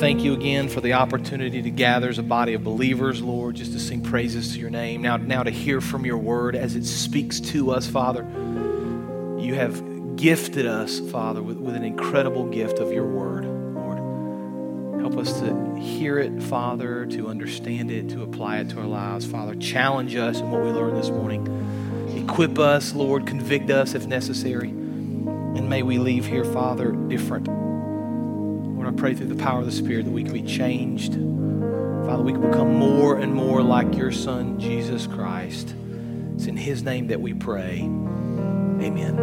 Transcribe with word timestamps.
Thank 0.00 0.22
you 0.22 0.32
again 0.32 0.66
for 0.66 0.80
the 0.80 0.94
opportunity 0.94 1.60
to 1.60 1.70
gather 1.70 2.08
as 2.08 2.18
a 2.18 2.22
body 2.22 2.54
of 2.54 2.64
believers, 2.64 3.20
Lord, 3.20 3.56
just 3.56 3.74
to 3.74 3.78
sing 3.78 4.00
praises 4.00 4.54
to 4.54 4.58
your 4.58 4.70
name. 4.70 5.02
Now, 5.02 5.18
now 5.18 5.42
to 5.42 5.50
hear 5.50 5.82
from 5.82 6.06
your 6.06 6.16
word 6.16 6.56
as 6.56 6.74
it 6.74 6.86
speaks 6.86 7.38
to 7.40 7.70
us, 7.70 7.86
Father. 7.86 8.22
You 9.38 9.54
have 9.56 10.16
gifted 10.16 10.64
us, 10.64 11.00
Father, 11.00 11.42
with, 11.42 11.58
with 11.58 11.76
an 11.76 11.84
incredible 11.84 12.46
gift 12.46 12.78
of 12.78 12.90
your 12.90 13.04
word, 13.04 13.44
Lord. 13.44 15.02
Help 15.02 15.18
us 15.18 15.38
to 15.40 15.74
hear 15.76 16.18
it, 16.18 16.42
Father, 16.44 17.04
to 17.04 17.28
understand 17.28 17.90
it, 17.90 18.08
to 18.08 18.22
apply 18.22 18.60
it 18.60 18.70
to 18.70 18.80
our 18.80 18.86
lives, 18.86 19.26
Father. 19.26 19.54
Challenge 19.54 20.16
us 20.16 20.40
in 20.40 20.50
what 20.50 20.62
we 20.62 20.70
learned 20.70 20.96
this 20.96 21.10
morning. 21.10 21.46
Equip 22.16 22.58
us, 22.58 22.94
Lord. 22.94 23.26
Convict 23.26 23.68
us 23.68 23.94
if 23.94 24.06
necessary. 24.06 24.70
And 24.70 25.68
may 25.68 25.82
we 25.82 25.98
leave 25.98 26.24
here, 26.24 26.44
Father, 26.46 26.92
different 26.92 27.69
pray 29.00 29.14
through 29.14 29.28
the 29.28 29.42
power 29.42 29.60
of 29.60 29.64
the 29.64 29.72
Spirit 29.72 30.04
that 30.04 30.10
we 30.10 30.22
can 30.22 30.34
be 30.34 30.42
changed. 30.42 31.14
Father, 31.14 32.22
we 32.22 32.32
can 32.32 32.42
become 32.42 32.74
more 32.74 33.16
and 33.16 33.34
more 33.34 33.62
like 33.62 33.96
your 33.96 34.12
Son, 34.12 34.60
Jesus 34.60 35.06
Christ. 35.06 35.74
It's 36.34 36.44
in 36.44 36.58
His 36.58 36.82
name 36.82 37.06
that 37.06 37.18
we 37.18 37.32
pray. 37.32 37.78
Amen. 38.78 39.16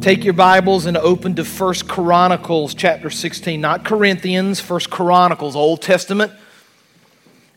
Take 0.00 0.24
your 0.24 0.32
Bibles 0.32 0.86
and 0.86 0.96
open 0.96 1.34
to 1.34 1.44
First 1.44 1.86
Chronicles 1.86 2.72
chapter 2.72 3.10
16, 3.10 3.60
not 3.60 3.84
Corinthians, 3.84 4.58
First 4.58 4.88
Chronicles, 4.88 5.54
Old 5.54 5.82
Testament. 5.82 6.32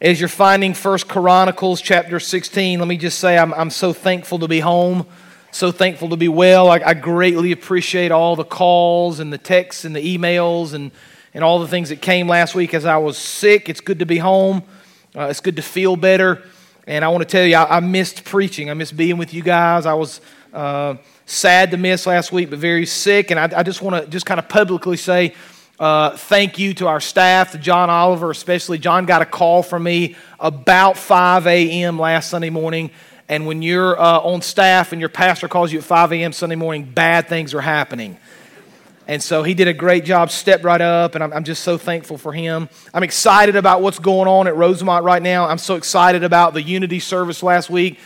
As 0.02 0.20
you're 0.20 0.28
finding 0.28 0.74
First 0.74 1.08
Chronicles 1.08 1.80
chapter 1.80 2.20
16, 2.20 2.80
let 2.80 2.88
me 2.90 2.98
just 2.98 3.18
say 3.18 3.38
I'm, 3.38 3.54
I'm 3.54 3.70
so 3.70 3.94
thankful 3.94 4.40
to 4.40 4.50
be 4.50 4.60
home 4.60 5.06
so 5.56 5.72
thankful 5.72 6.10
to 6.10 6.18
be 6.18 6.28
well. 6.28 6.70
I, 6.70 6.82
I, 6.86 6.94
greatly 6.94 7.54
appreciate 7.54 8.12
all 8.12 8.36
the 8.36 8.44
calls 8.44 9.22
and 9.22 9.32
the 9.32 9.38
texts 9.38 9.86
and 9.86 9.96
the 9.96 10.18
emails 10.18 10.74
and, 10.74 10.92
and 11.34 11.46
all 11.46 11.60
the 11.60 11.68
things 11.68 11.88
that 11.90 12.02
came 12.02 12.28
last 12.28 12.56
week 12.56 12.74
as 12.74 12.86
I 12.86 12.98
was 12.98 13.18
sick. 13.18 13.70
It's 13.70 13.80
good 13.80 14.00
to 14.00 14.06
be 14.06 14.18
home, 14.18 14.64
uh, 15.16 15.28
it's 15.30 15.40
good 15.40 15.56
to 15.56 15.62
feel 15.62 15.96
better. 15.96 16.44
And 16.88 17.06
I 17.06 17.08
want 17.08 17.22
to 17.22 17.26
tell 17.26 17.46
you, 17.46 17.56
I, 17.56 17.78
I, 17.78 17.80
missed 17.80 18.26
preaching. 18.26 18.70
I 18.70 18.74
missed 18.74 18.98
being 18.98 19.18
with 19.18 19.34
you 19.34 19.44
guys. 19.44 19.86
I 19.86 19.94
was 19.94 20.20
uh, 20.54 20.96
sad 21.26 21.72
to 21.72 21.78
miss 21.78 22.06
last 22.06 22.34
week, 22.34 22.50
but 22.50 22.60
very 22.60 22.86
sick. 22.86 23.32
And 23.32 23.40
I, 23.40 23.60
I 23.60 23.64
just 23.64 23.82
want 23.82 24.04
to 24.04 24.12
just 24.12 24.26
kind 24.26 24.40
of 24.40 24.50
publicly 24.50 24.98
say, 24.98 25.34
uh, 25.80 26.18
thank 26.18 26.60
you 26.60 26.74
to 26.74 26.88
our 26.88 27.00
staff, 27.00 27.54
to 27.54 27.58
John 27.58 27.90
Oliver 27.90 28.30
especially. 28.30 28.78
John 28.78 29.06
got 29.06 29.22
a 29.22 29.26
call 29.26 29.64
from 29.64 29.84
me 29.84 30.18
about 30.38 30.98
5 30.98 31.48
a.m. 31.48 31.98
last 31.98 32.30
Sunday 32.30 32.50
morning 32.50 32.92
and 33.28 33.48
when 33.48 33.62
you're 33.62 34.00
uh, 34.00 34.20
on 34.20 34.42
staff 34.42 34.92
and 34.92 35.00
your 35.00 35.10
pastor 35.10 35.48
calls 35.48 35.72
you 35.72 35.80
at 35.80 35.86
5 35.86 36.14
a.m. 36.14 36.32
Sunday 36.32 36.56
morning, 36.56 36.86
bad 36.86 37.28
things 37.28 37.54
are 37.54 37.62
happening. 37.62 38.18
And 39.08 39.22
so 39.22 39.44
he 39.44 39.54
did 39.54 39.68
a 39.68 39.74
great 39.74 40.04
job, 40.06 40.32
stepped 40.32 40.64
right 40.64 40.82
up, 40.82 41.16
and 41.16 41.24
I'm, 41.24 41.32
I'm, 41.32 41.44
just 41.44 41.64
so 41.64 41.78
thankful 41.78 42.18
for 42.18 42.34
him. 42.34 42.70
I'm 42.94 43.04
excited 43.04 43.56
about 43.56 43.82
what's 43.82 44.00
going 44.00 44.28
on 44.28 44.48
at 44.48 44.56
Rosemont 44.56 45.04
right 45.04 45.22
now. 45.22 45.48
I'm 45.48 45.60
so 45.60 45.76
excited 45.76 46.24
about 46.24 46.54
the 46.54 46.62
Unity 46.62 47.00
service 47.00 47.44
last 47.44 47.70
week. 47.70 48.00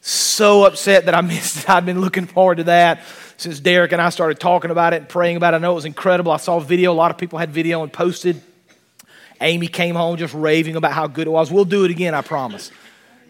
So 0.00 0.64
upset 0.64 1.06
that 1.06 1.14
I 1.14 1.20
missed 1.22 1.58
it. 1.58 1.70
I've 1.70 1.86
been 1.86 2.00
looking 2.00 2.26
forward 2.26 2.56
to 2.56 2.64
that 2.64 3.02
since 3.36 3.58
Derek 3.58 3.92
and 3.92 4.00
I 4.00 4.10
started 4.10 4.38
talking 4.38 4.70
about 4.70 4.92
it 4.92 4.98
and 4.98 5.08
praying 5.08 5.36
about 5.36 5.54
it. 5.54 5.56
I 5.56 5.60
know 5.60 5.72
it 5.72 5.76
was 5.76 5.86
incredible. 5.86 6.30
I 6.30 6.36
saw 6.36 6.60
video. 6.60 6.92
A 6.92 6.94
lot 6.94 7.10
of 7.10 7.18
people 7.18 7.38
had 7.38 7.50
video 7.50 7.82
and 7.82 7.92
posted. 7.92 8.40
Amy 9.40 9.66
came 9.66 9.96
home 9.96 10.16
just 10.16 10.34
raving 10.34 10.76
about 10.76 10.92
how 10.92 11.08
good 11.08 11.26
it 11.26 11.30
was. 11.30 11.50
We'll 11.50 11.64
do 11.64 11.84
it 11.84 11.90
again, 11.90 12.14
I 12.14 12.22
promise. 12.22 12.70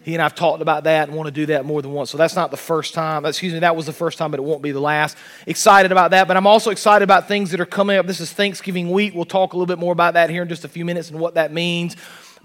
He 0.05 0.13
and 0.13 0.21
I've 0.21 0.35
talked 0.35 0.61
about 0.61 0.83
that 0.83 1.07
and 1.07 1.17
want 1.17 1.25
to 1.25 1.31
do 1.31 1.47
that 1.47 1.65
more 1.65 1.81
than 1.81 1.91
once. 1.91 2.11
So 2.11 2.17
that's 2.19 2.35
not 2.35 2.51
the 2.51 2.57
first 2.57 2.93
time. 2.93 3.25
Excuse 3.25 3.53
me, 3.53 3.59
that 3.59 3.75
was 3.75 3.87
the 3.87 3.91
first 3.91 4.19
time, 4.19 4.29
but 4.29 4.39
it 4.39 4.43
won't 4.43 4.61
be 4.61 4.71
the 4.71 4.79
last. 4.79 5.17
Excited 5.47 5.91
about 5.91 6.11
that, 6.11 6.27
but 6.27 6.37
I'm 6.37 6.45
also 6.45 6.69
excited 6.69 7.03
about 7.03 7.27
things 7.27 7.49
that 7.49 7.59
are 7.59 7.65
coming 7.65 7.97
up. 7.97 8.05
This 8.05 8.19
is 8.19 8.31
Thanksgiving 8.31 8.91
week. 8.91 9.15
We'll 9.15 9.25
talk 9.25 9.53
a 9.53 9.57
little 9.57 9.65
bit 9.65 9.79
more 9.79 9.91
about 9.91 10.13
that 10.13 10.29
here 10.29 10.43
in 10.43 10.47
just 10.47 10.63
a 10.63 10.67
few 10.67 10.85
minutes 10.85 11.09
and 11.09 11.19
what 11.19 11.33
that 11.33 11.51
means. 11.51 11.95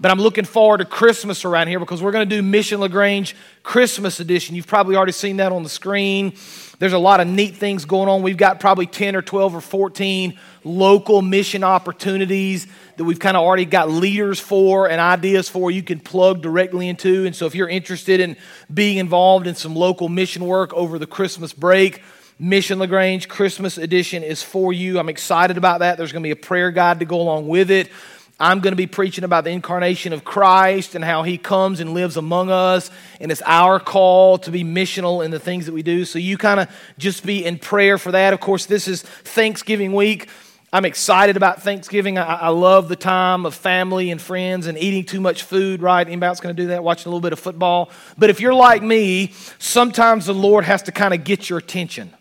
But 0.01 0.09
I'm 0.09 0.19
looking 0.19 0.45
forward 0.45 0.79
to 0.79 0.85
Christmas 0.85 1.45
around 1.45 1.67
here 1.67 1.79
because 1.79 2.01
we're 2.01 2.11
going 2.11 2.27
to 2.27 2.35
do 2.35 2.41
Mission 2.41 2.79
LaGrange 2.79 3.35
Christmas 3.61 4.19
edition. 4.19 4.55
You've 4.55 4.65
probably 4.65 4.95
already 4.95 5.11
seen 5.11 5.37
that 5.37 5.51
on 5.51 5.61
the 5.61 5.69
screen. 5.69 6.33
There's 6.79 6.93
a 6.93 6.97
lot 6.97 7.19
of 7.19 7.27
neat 7.27 7.57
things 7.57 7.85
going 7.85 8.09
on. 8.09 8.23
We've 8.23 8.35
got 8.35 8.59
probably 8.59 8.87
10 8.87 9.15
or 9.15 9.21
12 9.21 9.57
or 9.57 9.61
14 9.61 10.39
local 10.63 11.21
mission 11.21 11.63
opportunities 11.63 12.65
that 12.97 13.03
we've 13.03 13.19
kind 13.19 13.37
of 13.37 13.43
already 13.43 13.65
got 13.65 13.91
leaders 13.91 14.39
for 14.39 14.89
and 14.89 14.99
ideas 14.99 15.47
for 15.47 15.69
you 15.69 15.83
can 15.83 15.99
plug 15.99 16.41
directly 16.41 16.89
into. 16.89 17.27
And 17.27 17.35
so 17.35 17.45
if 17.45 17.53
you're 17.53 17.69
interested 17.69 18.19
in 18.19 18.37
being 18.73 18.97
involved 18.97 19.45
in 19.45 19.53
some 19.53 19.75
local 19.75 20.09
mission 20.09 20.45
work 20.45 20.73
over 20.73 20.97
the 20.97 21.05
Christmas 21.05 21.53
break, 21.53 22.01
Mission 22.39 22.79
LaGrange 22.79 23.29
Christmas 23.29 23.77
edition 23.77 24.23
is 24.23 24.41
for 24.41 24.73
you. 24.73 24.97
I'm 24.97 25.09
excited 25.09 25.57
about 25.57 25.81
that. 25.81 25.97
There's 25.97 26.11
going 26.11 26.23
to 26.23 26.27
be 26.27 26.31
a 26.31 26.35
prayer 26.35 26.71
guide 26.71 26.97
to 26.97 27.05
go 27.05 27.21
along 27.21 27.47
with 27.47 27.69
it. 27.69 27.91
I'm 28.41 28.59
going 28.59 28.71
to 28.71 28.77
be 28.77 28.87
preaching 28.87 29.23
about 29.23 29.43
the 29.43 29.51
incarnation 29.51 30.13
of 30.13 30.23
Christ 30.23 30.95
and 30.95 31.05
how 31.05 31.21
he 31.21 31.37
comes 31.37 31.79
and 31.79 31.93
lives 31.93 32.17
among 32.17 32.49
us. 32.49 32.89
And 33.19 33.31
it's 33.31 33.43
our 33.45 33.79
call 33.79 34.39
to 34.39 34.51
be 34.51 34.63
missional 34.63 35.23
in 35.23 35.29
the 35.29 35.39
things 35.39 35.67
that 35.67 35.73
we 35.73 35.83
do. 35.83 36.05
So 36.05 36.17
you 36.17 36.37
kind 36.37 36.59
of 36.59 36.69
just 36.97 37.23
be 37.23 37.45
in 37.45 37.59
prayer 37.59 37.99
for 37.99 38.11
that. 38.13 38.33
Of 38.33 38.39
course, 38.39 38.65
this 38.65 38.87
is 38.87 39.03
Thanksgiving 39.03 39.93
week. 39.93 40.27
I'm 40.73 40.85
excited 40.85 41.37
about 41.37 41.61
Thanksgiving. 41.61 42.17
I, 42.17 42.23
I 42.23 42.47
love 42.47 42.87
the 42.87 42.95
time 42.95 43.45
of 43.45 43.53
family 43.53 44.09
and 44.09 44.19
friends 44.19 44.67
and 44.67 44.77
eating 44.77 45.03
too 45.03 45.21
much 45.21 45.43
food, 45.43 45.81
right? 45.81 46.07
Anybody's 46.07 46.39
going 46.39 46.55
to 46.55 46.61
do 46.61 46.69
that, 46.69 46.83
watching 46.83 47.07
a 47.07 47.09
little 47.09 47.21
bit 47.21 47.33
of 47.33 47.39
football. 47.39 47.91
But 48.17 48.29
if 48.29 48.39
you're 48.39 48.53
like 48.53 48.81
me, 48.81 49.33
sometimes 49.59 50.25
the 50.25 50.33
Lord 50.33 50.63
has 50.63 50.81
to 50.83 50.91
kind 50.91 51.13
of 51.13 51.23
get 51.23 51.49
your 51.49 51.59
attention. 51.59 52.11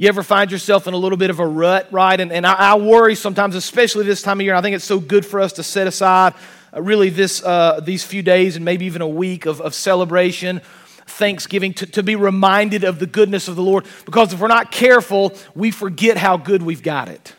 You 0.00 0.08
ever 0.08 0.22
find 0.22 0.50
yourself 0.50 0.86
in 0.86 0.94
a 0.94 0.96
little 0.96 1.18
bit 1.18 1.28
of 1.28 1.40
a 1.40 1.46
rut, 1.46 1.86
right? 1.90 2.18
And, 2.18 2.32
and 2.32 2.46
I, 2.46 2.54
I, 2.54 2.74
worry 2.76 3.14
sometimes, 3.14 3.54
especially 3.54 4.06
this 4.06 4.22
time 4.22 4.40
of 4.40 4.44
year. 4.46 4.54
I 4.54 4.62
think 4.62 4.74
it's 4.74 4.86
so 4.86 4.98
good 4.98 5.26
for 5.26 5.40
us 5.40 5.52
to 5.52 5.62
set 5.62 5.86
aside 5.86 6.32
uh, 6.74 6.80
really 6.80 7.10
this, 7.10 7.44
uh, 7.44 7.80
these 7.80 8.02
few 8.02 8.22
days 8.22 8.56
and 8.56 8.64
maybe 8.64 8.86
even 8.86 9.02
a 9.02 9.06
week 9.06 9.44
of, 9.44 9.60
of 9.60 9.74
celebration, 9.74 10.62
Thanksgiving, 11.04 11.74
to, 11.74 11.86
to 11.88 12.02
be 12.02 12.16
reminded 12.16 12.82
of 12.82 12.98
the 12.98 13.04
goodness 13.04 13.46
of 13.46 13.56
the 13.56 13.62
Lord. 13.62 13.84
Because 14.06 14.32
if 14.32 14.40
we're 14.40 14.48
not 14.48 14.72
careful, 14.72 15.34
we 15.54 15.70
forget 15.70 16.16
how 16.16 16.38
good 16.38 16.62
we've 16.62 16.82
got 16.82 17.08
it. 17.08 17.34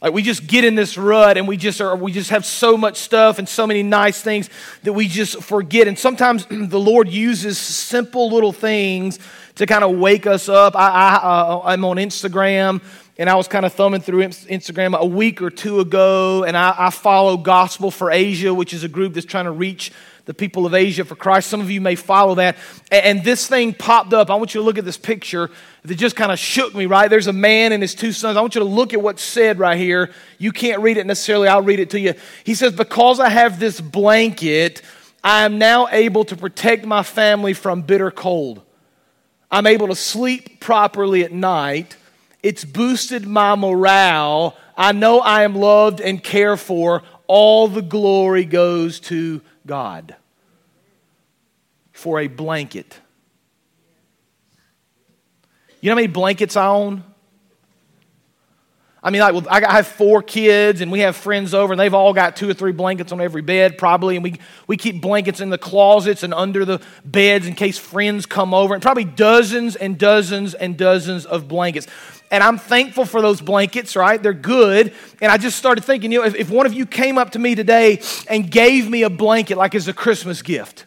Like 0.00 0.12
we 0.12 0.22
just 0.22 0.46
get 0.46 0.64
in 0.64 0.76
this 0.76 0.96
rut 0.96 1.36
and 1.36 1.48
we 1.48 1.56
just 1.56 1.80
are 1.80 1.96
we 1.96 2.12
just 2.12 2.28
have 2.30 2.44
so 2.44 2.76
much 2.76 2.98
stuff 2.98 3.38
and 3.38 3.48
so 3.48 3.66
many 3.66 3.82
nice 3.82 4.20
things 4.20 4.50
that 4.82 4.92
we 4.92 5.08
just 5.08 5.42
forget. 5.42 5.88
And 5.88 5.98
sometimes 5.98 6.46
the 6.50 6.78
Lord 6.78 7.08
uses 7.08 7.58
simple 7.58 8.30
little 8.30 8.52
things 8.52 9.18
to 9.56 9.66
kind 9.66 9.84
of 9.84 9.96
wake 9.98 10.26
us 10.26 10.48
up. 10.48 10.76
I, 10.76 10.88
I, 10.88 11.14
uh, 11.16 11.60
I'm 11.64 11.84
on 11.84 11.96
Instagram 11.96 12.82
and 13.16 13.30
I 13.30 13.36
was 13.36 13.46
kind 13.46 13.64
of 13.64 13.72
thumbing 13.72 14.00
through 14.00 14.22
Instagram 14.24 14.98
a 14.98 15.06
week 15.06 15.40
or 15.40 15.50
two 15.50 15.78
ago, 15.78 16.42
and 16.42 16.56
I, 16.56 16.74
I, 16.76 16.90
follow 16.90 17.36
Gospel 17.36 17.92
for 17.92 18.10
Asia, 18.10 18.52
which 18.52 18.74
is 18.74 18.82
a 18.82 18.88
group 18.88 19.14
that's 19.14 19.26
trying 19.26 19.44
to 19.44 19.52
reach 19.52 19.92
the 20.24 20.34
people 20.34 20.66
of 20.66 20.74
Asia 20.74 21.04
for 21.04 21.14
Christ. 21.14 21.48
Some 21.48 21.60
of 21.60 21.70
you 21.70 21.80
may 21.80 21.94
follow 21.94 22.34
that. 22.36 22.56
And, 22.90 23.04
and 23.18 23.24
this 23.24 23.46
thing 23.46 23.72
popped 23.72 24.12
up. 24.12 24.30
I 24.30 24.34
want 24.34 24.54
you 24.54 24.60
to 24.60 24.64
look 24.64 24.78
at 24.78 24.84
this 24.84 24.96
picture 24.96 25.50
that 25.84 25.94
just 25.94 26.16
kind 26.16 26.32
of 26.32 26.38
shook 26.38 26.74
me, 26.74 26.86
right? 26.86 27.08
There's 27.08 27.26
a 27.26 27.32
man 27.32 27.72
and 27.72 27.82
his 27.82 27.94
two 27.94 28.10
sons. 28.10 28.36
I 28.36 28.40
want 28.40 28.54
you 28.54 28.60
to 28.60 28.66
look 28.66 28.94
at 28.94 29.00
what's 29.00 29.22
said 29.22 29.58
right 29.58 29.78
here. 29.78 30.10
You 30.38 30.50
can't 30.50 30.80
read 30.82 30.96
it 30.96 31.06
necessarily, 31.06 31.46
I'll 31.46 31.62
read 31.62 31.78
it 31.78 31.90
to 31.90 32.00
you. 32.00 32.14
He 32.42 32.54
says, 32.54 32.72
Because 32.72 33.20
I 33.20 33.28
have 33.28 33.60
this 33.60 33.80
blanket, 33.80 34.82
I 35.22 35.44
am 35.44 35.58
now 35.58 35.86
able 35.88 36.24
to 36.24 36.36
protect 36.36 36.84
my 36.84 37.04
family 37.04 37.52
from 37.52 37.82
bitter 37.82 38.10
cold. 38.10 38.62
I'm 39.54 39.68
able 39.68 39.86
to 39.86 39.94
sleep 39.94 40.58
properly 40.58 41.22
at 41.22 41.30
night. 41.30 41.96
It's 42.42 42.64
boosted 42.64 43.24
my 43.24 43.54
morale. 43.54 44.56
I 44.76 44.90
know 44.90 45.20
I 45.20 45.44
am 45.44 45.54
loved 45.54 46.00
and 46.00 46.20
cared 46.20 46.58
for 46.58 47.04
all 47.28 47.68
the 47.68 47.80
glory 47.80 48.46
goes 48.46 48.98
to 49.00 49.42
God. 49.64 50.16
For 51.92 52.18
a 52.18 52.26
blanket. 52.26 52.98
You 55.80 55.90
know 55.90 55.92
how 55.92 56.00
many 56.00 56.08
blankets 56.08 56.56
I 56.56 56.66
own? 56.66 57.04
I 59.04 59.10
mean, 59.10 59.20
like, 59.20 59.64
I 59.64 59.72
have 59.72 59.86
four 59.86 60.22
kids, 60.22 60.80
and 60.80 60.90
we 60.90 61.00
have 61.00 61.14
friends 61.14 61.52
over, 61.52 61.74
and 61.74 61.80
they've 61.80 61.92
all 61.92 62.14
got 62.14 62.36
two 62.36 62.48
or 62.48 62.54
three 62.54 62.72
blankets 62.72 63.12
on 63.12 63.20
every 63.20 63.42
bed, 63.42 63.76
probably. 63.76 64.16
And 64.16 64.24
we, 64.24 64.40
we 64.66 64.78
keep 64.78 65.02
blankets 65.02 65.40
in 65.40 65.50
the 65.50 65.58
closets 65.58 66.22
and 66.22 66.32
under 66.32 66.64
the 66.64 66.80
beds 67.04 67.46
in 67.46 67.54
case 67.54 67.76
friends 67.76 68.24
come 68.24 68.54
over, 68.54 68.72
and 68.72 68.82
probably 68.82 69.04
dozens 69.04 69.76
and 69.76 69.98
dozens 69.98 70.54
and 70.54 70.78
dozens 70.78 71.26
of 71.26 71.48
blankets. 71.48 71.86
And 72.30 72.42
I'm 72.42 72.56
thankful 72.56 73.04
for 73.04 73.20
those 73.20 73.42
blankets, 73.42 73.94
right? 73.94 74.20
They're 74.20 74.32
good. 74.32 74.94
And 75.20 75.30
I 75.30 75.36
just 75.36 75.58
started 75.58 75.84
thinking, 75.84 76.10
you 76.10 76.20
know, 76.20 76.24
if, 76.24 76.34
if 76.34 76.48
one 76.48 76.64
of 76.64 76.72
you 76.72 76.86
came 76.86 77.18
up 77.18 77.32
to 77.32 77.38
me 77.38 77.54
today 77.54 78.00
and 78.26 78.50
gave 78.50 78.88
me 78.88 79.02
a 79.02 79.10
blanket, 79.10 79.58
like 79.58 79.74
as 79.74 79.86
a 79.86 79.92
Christmas 79.92 80.40
gift, 80.40 80.86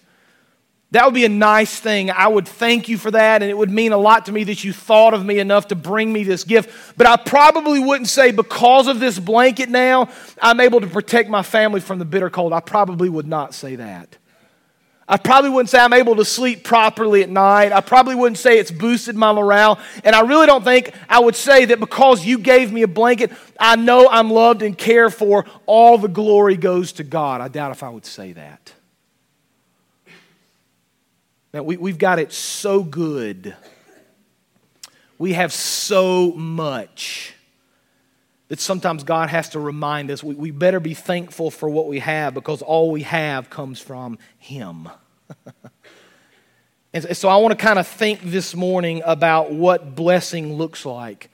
that 0.92 1.04
would 1.04 1.13
be 1.13 1.25
a 1.25 1.30
nice 1.30 1.78
thing. 1.78 2.10
I 2.10 2.28
would 2.28 2.48
thank 2.48 2.88
you 2.88 2.98
for 2.98 3.12
that, 3.12 3.42
and 3.42 3.51
it 3.51 3.57
would 3.57 3.69
mean 3.69 3.92
a 3.92 3.98
lot 3.98 4.28
to 4.28 4.31
me 4.31 4.45
that 4.45 4.63
you 4.63 4.72
thought 4.72 5.13
of 5.13 5.25
me 5.25 5.39
enough 5.39 5.68
to 5.68 5.75
bring 5.75 6.13
me 6.13 6.24
this 6.24 6.45
gift. 6.45 6.95
But 6.95 7.07
I 7.07 7.18
probably 7.18 7.80
wouldn't 7.80 8.07
say, 8.07 8.31
because 8.31 8.88
of 8.88 9.01
this 9.01 9.19
blanket 9.19 9.68
now, 9.68 10.10
I'm 10.42 10.62
able 10.62 10.80
to 10.80 10.88
protect 10.88 11.30
my 11.30 11.44
family 11.44 11.81
from 11.81 12.00
the 12.00 12.06
bitter 12.06 12.30
cold. 12.30 12.54
I 12.54 12.62
probably 12.62 13.10
would 13.10 13.28
not 13.28 13.54
say 13.54 13.75
that. 13.75 14.18
I 15.10 15.18
probably 15.18 15.50
wouldn't 15.50 15.69
say 15.69 15.80
I'm 15.80 15.94
able 15.94 16.18
to 16.18 16.25
sleep 16.25 16.66
properly 16.66 17.24
at 17.24 17.30
night. 17.30 17.72
I 17.72 17.80
probably 17.80 18.16
wouldn't 18.16 18.38
say 18.38 18.60
it's 18.60 18.72
boosted 18.72 19.16
my 19.16 19.31
morale. 19.31 19.80
And 20.04 20.13
I 20.13 20.22
really 20.22 20.48
don't 20.48 20.66
think 20.66 20.94
I 21.07 21.19
would 21.19 21.36
say 21.36 21.63
that 21.66 21.80
because 21.80 22.25
you 22.25 22.40
gave 22.40 22.74
me 22.74 22.81
a 22.81 22.90
blanket, 22.90 23.31
I 23.57 23.78
know 23.78 24.10
I'm 24.10 24.30
loved 24.30 24.63
and 24.63 24.78
cared 24.78 25.13
for. 25.13 25.45
All 25.66 25.98
the 25.98 26.10
glory 26.10 26.57
goes 26.57 26.92
to 26.94 27.06
God. 27.06 27.40
I 27.40 27.48
doubt 27.48 27.72
if 27.72 27.83
I 27.83 27.90
would 27.90 28.06
say 28.06 28.33
that. 28.33 28.74
We, 31.65 31.77
we've 31.77 31.98
got 31.98 32.19
it 32.19 32.31
so 32.33 32.83
good. 32.83 33.56
We 35.18 35.33
have 35.33 35.51
so 35.51 36.31
much 36.33 37.33
that 38.50 38.59
sometimes 38.59 39.04
God 39.04 39.30
has 39.30 39.50
to 39.50 39.59
remind 39.59 40.12
us 40.12 40.24
we, 40.24 40.36
we 40.36 40.51
better 40.51 40.80
be 40.80 40.94
thankful 40.94 41.51
for 41.51 41.69
what 41.69 41.88
we 41.88 42.00
have 42.00 42.33
because 42.33 42.62
all 42.62 42.92
we 42.92 43.04
have 43.04 43.50
comes 43.50 43.80
from 43.80 44.18
Him. 44.38 44.89
and 46.94 47.18
so 47.18 47.30
I 47.30 47.38
want 47.38 47.57
to 47.57 47.63
kind 47.63 47.80
of 47.80 47.88
think 47.88 48.21
this 48.21 48.56
morning 48.56 49.01
about 49.06 49.51
what 49.51 49.95
blessing 49.95 50.54
looks 50.54 50.86
like 50.86 51.30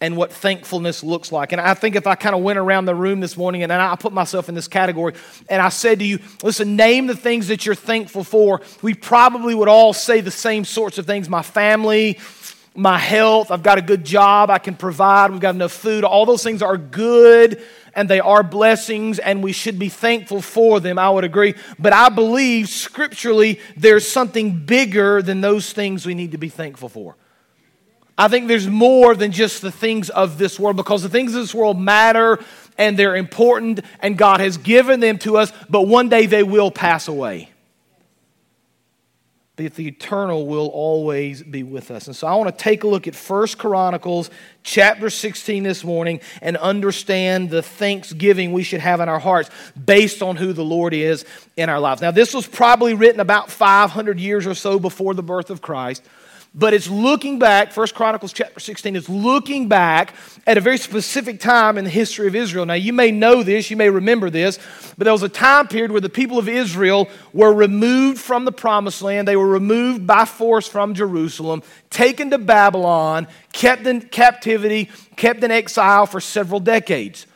and 0.00 0.16
what 0.16 0.30
thankfulness 0.30 1.02
looks 1.02 1.32
like. 1.32 1.52
And 1.52 1.60
I 1.60 1.74
think 1.74 1.96
if 1.96 2.06
I 2.06 2.14
kind 2.14 2.34
of 2.34 2.42
went 2.42 2.58
around 2.58 2.84
the 2.84 2.94
room 2.94 3.20
this 3.20 3.36
morning 3.36 3.62
and 3.62 3.72
I 3.72 3.96
put 3.96 4.12
myself 4.12 4.48
in 4.48 4.54
this 4.54 4.68
category 4.68 5.14
and 5.48 5.62
I 5.62 5.70
said 5.70 6.00
to 6.00 6.04
you, 6.04 6.18
listen, 6.42 6.76
name 6.76 7.06
the 7.06 7.16
things 7.16 7.48
that 7.48 7.64
you're 7.64 7.74
thankful 7.74 8.22
for, 8.22 8.60
we 8.82 8.92
probably 8.92 9.54
would 9.54 9.68
all 9.68 9.94
say 9.94 10.20
the 10.20 10.30
same 10.30 10.64
sorts 10.64 10.98
of 10.98 11.06
things 11.06 11.30
my 11.30 11.42
family, 11.42 12.18
my 12.74 12.98
health, 12.98 13.50
I've 13.50 13.62
got 13.62 13.78
a 13.78 13.82
good 13.82 14.04
job, 14.04 14.50
I 14.50 14.58
can 14.58 14.74
provide, 14.74 15.30
we've 15.30 15.40
got 15.40 15.54
enough 15.54 15.72
food. 15.72 16.04
All 16.04 16.26
those 16.26 16.42
things 16.42 16.60
are 16.60 16.76
good 16.76 17.62
and 17.94 18.06
they 18.06 18.20
are 18.20 18.42
blessings 18.42 19.18
and 19.18 19.42
we 19.42 19.52
should 19.52 19.78
be 19.78 19.88
thankful 19.88 20.42
for 20.42 20.78
them. 20.78 20.98
I 20.98 21.08
would 21.08 21.24
agree. 21.24 21.54
But 21.78 21.94
I 21.94 22.10
believe 22.10 22.68
scripturally 22.68 23.60
there's 23.78 24.06
something 24.06 24.66
bigger 24.66 25.22
than 25.22 25.40
those 25.40 25.72
things 25.72 26.04
we 26.04 26.14
need 26.14 26.32
to 26.32 26.38
be 26.38 26.50
thankful 26.50 26.90
for. 26.90 27.16
I 28.18 28.28
think 28.28 28.48
there's 28.48 28.66
more 28.66 29.14
than 29.14 29.30
just 29.30 29.60
the 29.60 29.70
things 29.70 30.08
of 30.08 30.38
this 30.38 30.58
world 30.58 30.76
because 30.76 31.02
the 31.02 31.08
things 31.08 31.34
of 31.34 31.42
this 31.42 31.54
world 31.54 31.78
matter 31.78 32.38
and 32.78 32.98
they're 32.98 33.16
important 33.16 33.80
and 34.00 34.16
God 34.16 34.40
has 34.40 34.56
given 34.56 35.00
them 35.00 35.18
to 35.18 35.36
us, 35.36 35.52
but 35.68 35.82
one 35.82 36.08
day 36.08 36.26
they 36.26 36.42
will 36.42 36.70
pass 36.70 37.08
away. 37.08 37.50
But 39.56 39.74
the 39.74 39.88
eternal 39.88 40.46
will 40.46 40.66
always 40.66 41.42
be 41.42 41.62
with 41.62 41.90
us. 41.90 42.06
And 42.06 42.16
so 42.16 42.26
I 42.26 42.34
want 42.34 42.56
to 42.56 42.62
take 42.62 42.84
a 42.84 42.86
look 42.86 43.08
at 43.08 43.14
First 43.14 43.56
Chronicles 43.56 44.28
chapter 44.62 45.08
16 45.08 45.62
this 45.62 45.82
morning 45.82 46.20
and 46.42 46.58
understand 46.58 47.48
the 47.48 47.62
thanksgiving 47.62 48.52
we 48.52 48.62
should 48.62 48.80
have 48.80 49.00
in 49.00 49.08
our 49.08 49.18
hearts 49.18 49.48
based 49.82 50.22
on 50.22 50.36
who 50.36 50.52
the 50.52 50.64
Lord 50.64 50.92
is 50.92 51.24
in 51.56 51.70
our 51.70 51.80
lives. 51.80 52.02
Now, 52.02 52.10
this 52.10 52.34
was 52.34 52.46
probably 52.46 52.92
written 52.92 53.20
about 53.20 53.50
500 53.50 54.20
years 54.20 54.46
or 54.46 54.54
so 54.54 54.78
before 54.78 55.14
the 55.14 55.22
birth 55.22 55.48
of 55.48 55.62
Christ 55.62 56.02
but 56.54 56.72
it's 56.72 56.88
looking 56.88 57.38
back 57.38 57.72
first 57.72 57.94
chronicles 57.94 58.32
chapter 58.32 58.60
16 58.60 58.96
is 58.96 59.08
looking 59.08 59.68
back 59.68 60.14
at 60.46 60.56
a 60.56 60.60
very 60.60 60.78
specific 60.78 61.40
time 61.40 61.76
in 61.78 61.84
the 61.84 61.90
history 61.90 62.26
of 62.26 62.34
israel. 62.34 62.64
Now 62.66 62.74
you 62.74 62.92
may 62.92 63.10
know 63.10 63.42
this 63.42 63.70
you 63.70 63.76
may 63.76 63.90
remember 63.90 64.30
this 64.30 64.58
but 64.96 65.04
there 65.04 65.12
was 65.12 65.22
a 65.22 65.28
time 65.28 65.68
period 65.68 65.90
where 65.90 66.00
the 66.00 66.08
people 66.08 66.38
of 66.38 66.48
israel 66.48 67.08
were 67.32 67.52
removed 67.52 68.20
from 68.20 68.44
the 68.44 68.52
promised 68.52 69.02
land. 69.02 69.28
They 69.28 69.36
were 69.36 69.46
removed 69.46 70.06
by 70.06 70.24
force 70.24 70.66
from 70.66 70.94
jerusalem 70.94 71.62
taken 71.90 72.30
to 72.30 72.38
babylon 72.38 73.26
kept 73.52 73.86
in 73.86 74.00
captivity 74.00 74.90
kept 75.16 75.42
in 75.44 75.50
exile 75.50 76.06
for 76.06 76.20
several 76.20 76.60
decades 76.60 77.26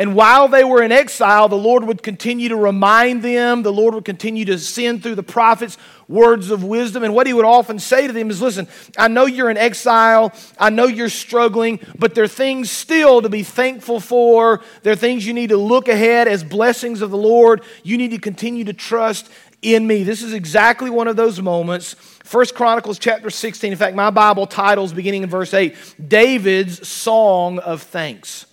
and 0.00 0.14
while 0.14 0.48
they 0.48 0.64
were 0.64 0.82
in 0.82 0.92
exile, 0.92 1.50
the 1.50 1.58
Lord 1.58 1.84
would 1.84 2.02
continue 2.02 2.48
to 2.48 2.56
remind 2.56 3.22
them, 3.22 3.62
the 3.62 3.70
Lord 3.70 3.92
would 3.92 4.06
continue 4.06 4.46
to 4.46 4.58
send 4.58 5.02
through 5.02 5.16
the 5.16 5.22
prophets 5.22 5.76
words 6.08 6.50
of 6.50 6.64
wisdom. 6.64 7.04
And 7.04 7.12
what 7.12 7.26
he 7.26 7.34
would 7.34 7.44
often 7.44 7.78
say 7.78 8.06
to 8.06 8.12
them 8.14 8.30
is 8.30 8.40
listen, 8.40 8.66
I 8.96 9.08
know 9.08 9.26
you're 9.26 9.50
in 9.50 9.58
exile, 9.58 10.32
I 10.58 10.70
know 10.70 10.86
you're 10.86 11.10
struggling, 11.10 11.80
but 11.98 12.14
there 12.14 12.24
are 12.24 12.28
things 12.28 12.70
still 12.70 13.20
to 13.20 13.28
be 13.28 13.42
thankful 13.42 14.00
for. 14.00 14.62
There 14.84 14.94
are 14.94 14.96
things 14.96 15.26
you 15.26 15.34
need 15.34 15.50
to 15.50 15.58
look 15.58 15.86
ahead 15.86 16.28
as 16.28 16.42
blessings 16.42 17.02
of 17.02 17.10
the 17.10 17.18
Lord. 17.18 17.60
You 17.82 17.98
need 17.98 18.12
to 18.12 18.18
continue 18.18 18.64
to 18.64 18.72
trust 18.72 19.28
in 19.60 19.86
me. 19.86 20.02
This 20.02 20.22
is 20.22 20.32
exactly 20.32 20.88
one 20.88 21.08
of 21.08 21.16
those 21.16 21.42
moments. 21.42 21.92
First 22.24 22.54
Chronicles 22.54 22.98
chapter 22.98 23.28
16. 23.28 23.70
In 23.70 23.76
fact, 23.76 23.94
my 23.94 24.08
Bible 24.08 24.46
titles 24.46 24.94
beginning 24.94 25.24
in 25.24 25.28
verse 25.28 25.52
8 25.52 25.76
David's 26.08 26.88
Song 26.88 27.58
of 27.58 27.82
Thanks. 27.82 28.46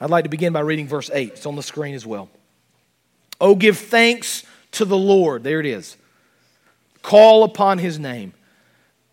I'd 0.00 0.10
like 0.10 0.24
to 0.24 0.30
begin 0.30 0.52
by 0.52 0.60
reading 0.60 0.86
verse 0.86 1.10
8. 1.12 1.32
It's 1.32 1.46
on 1.46 1.56
the 1.56 1.62
screen 1.62 1.94
as 1.94 2.04
well. 2.04 2.28
Oh, 3.40 3.54
give 3.54 3.78
thanks 3.78 4.44
to 4.72 4.84
the 4.84 4.96
Lord. 4.96 5.42
There 5.42 5.60
it 5.60 5.66
is. 5.66 5.96
Call 7.02 7.44
upon 7.44 7.78
his 7.78 7.98
name. 7.98 8.32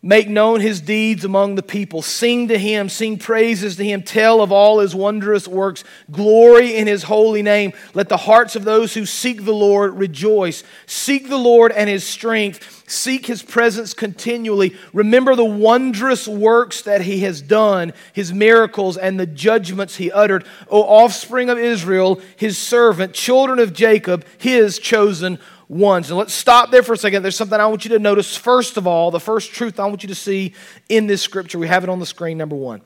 Make 0.05 0.27
known 0.27 0.59
his 0.59 0.81
deeds 0.81 1.23
among 1.23 1.55
the 1.55 1.63
people. 1.63 2.01
Sing 2.01 2.49
to 2.49 2.59
him, 2.59 2.89
sing 2.89 3.17
praises 3.17 3.77
to 3.77 3.85
him, 3.85 4.03
tell 4.03 4.41
of 4.41 4.51
all 4.51 4.79
his 4.79 4.93
wondrous 4.93 5.47
works. 5.47 5.85
Glory 6.11 6.75
in 6.75 6.87
his 6.87 7.03
holy 7.03 7.41
name. 7.41 7.71
Let 7.93 8.09
the 8.09 8.17
hearts 8.17 8.57
of 8.57 8.65
those 8.65 8.93
who 8.93 9.05
seek 9.05 9.45
the 9.45 9.53
Lord 9.53 9.93
rejoice. 9.93 10.65
Seek 10.87 11.29
the 11.29 11.37
Lord 11.37 11.71
and 11.71 11.89
his 11.89 12.03
strength. 12.03 12.83
Seek 12.85 13.27
his 13.27 13.41
presence 13.41 13.93
continually. 13.93 14.75
Remember 14.91 15.37
the 15.37 15.45
wondrous 15.45 16.27
works 16.27 16.81
that 16.81 17.03
he 17.03 17.21
has 17.21 17.41
done, 17.41 17.93
his 18.11 18.33
miracles 18.33 18.97
and 18.97 19.17
the 19.17 19.25
judgments 19.25 19.95
he 19.95 20.11
uttered. 20.11 20.45
O 20.69 20.83
offspring 20.83 21.49
of 21.49 21.57
Israel, 21.57 22.19
his 22.35 22.57
servant, 22.57 23.13
children 23.13 23.57
of 23.57 23.71
Jacob, 23.71 24.25
his 24.37 24.79
chosen 24.79 25.39
ones. 25.67 26.09
And 26.09 26.17
let's 26.17 26.33
stop 26.33 26.71
there 26.71 26.83
for 26.83 26.93
a 26.93 26.97
second. 26.97 27.23
There's 27.23 27.35
something 27.35 27.59
I 27.59 27.67
want 27.67 27.85
you 27.85 27.89
to 27.89 27.99
notice. 27.99 28.35
First 28.35 28.77
of 28.77 28.87
all, 28.87 29.11
the 29.11 29.19
first 29.19 29.51
truth 29.51 29.79
I 29.79 29.85
want 29.85 30.03
you 30.03 30.09
to 30.09 30.15
see 30.15 30.53
in 30.89 31.07
this 31.07 31.21
scripture, 31.21 31.59
we 31.59 31.67
have 31.67 31.83
it 31.83 31.89
on 31.89 31.99
the 31.99 32.05
screen, 32.05 32.37
number 32.37 32.55
one. 32.55 32.81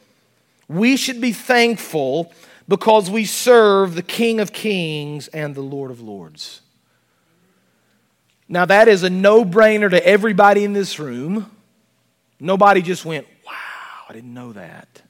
We 0.68 0.98
should 0.98 1.22
be 1.22 1.32
thankful 1.32 2.32
because 2.68 3.10
we 3.10 3.26
serve 3.26 3.96
the 3.96 4.02
King 4.02 4.40
of 4.40 4.52
Kings 4.52 5.28
and 5.30 5.56
the 5.56 5.62
Lord 5.62 5.92
of 5.92 6.02
Lords. 6.02 6.62
Now, 8.50 8.66
that 8.66 8.88
is 8.88 9.04
a 9.04 9.10
no 9.10 9.44
brainer 9.44 9.90
to 9.90 10.06
everybody 10.06 10.64
in 10.64 10.74
this 10.74 11.00
room. 11.00 11.52
Nobody 12.40 12.82
just 12.82 13.04
went, 13.04 13.28
wow, 13.46 13.54
I 14.10 14.14
didn't 14.14 14.34
know 14.34 14.54
that. 14.54 15.02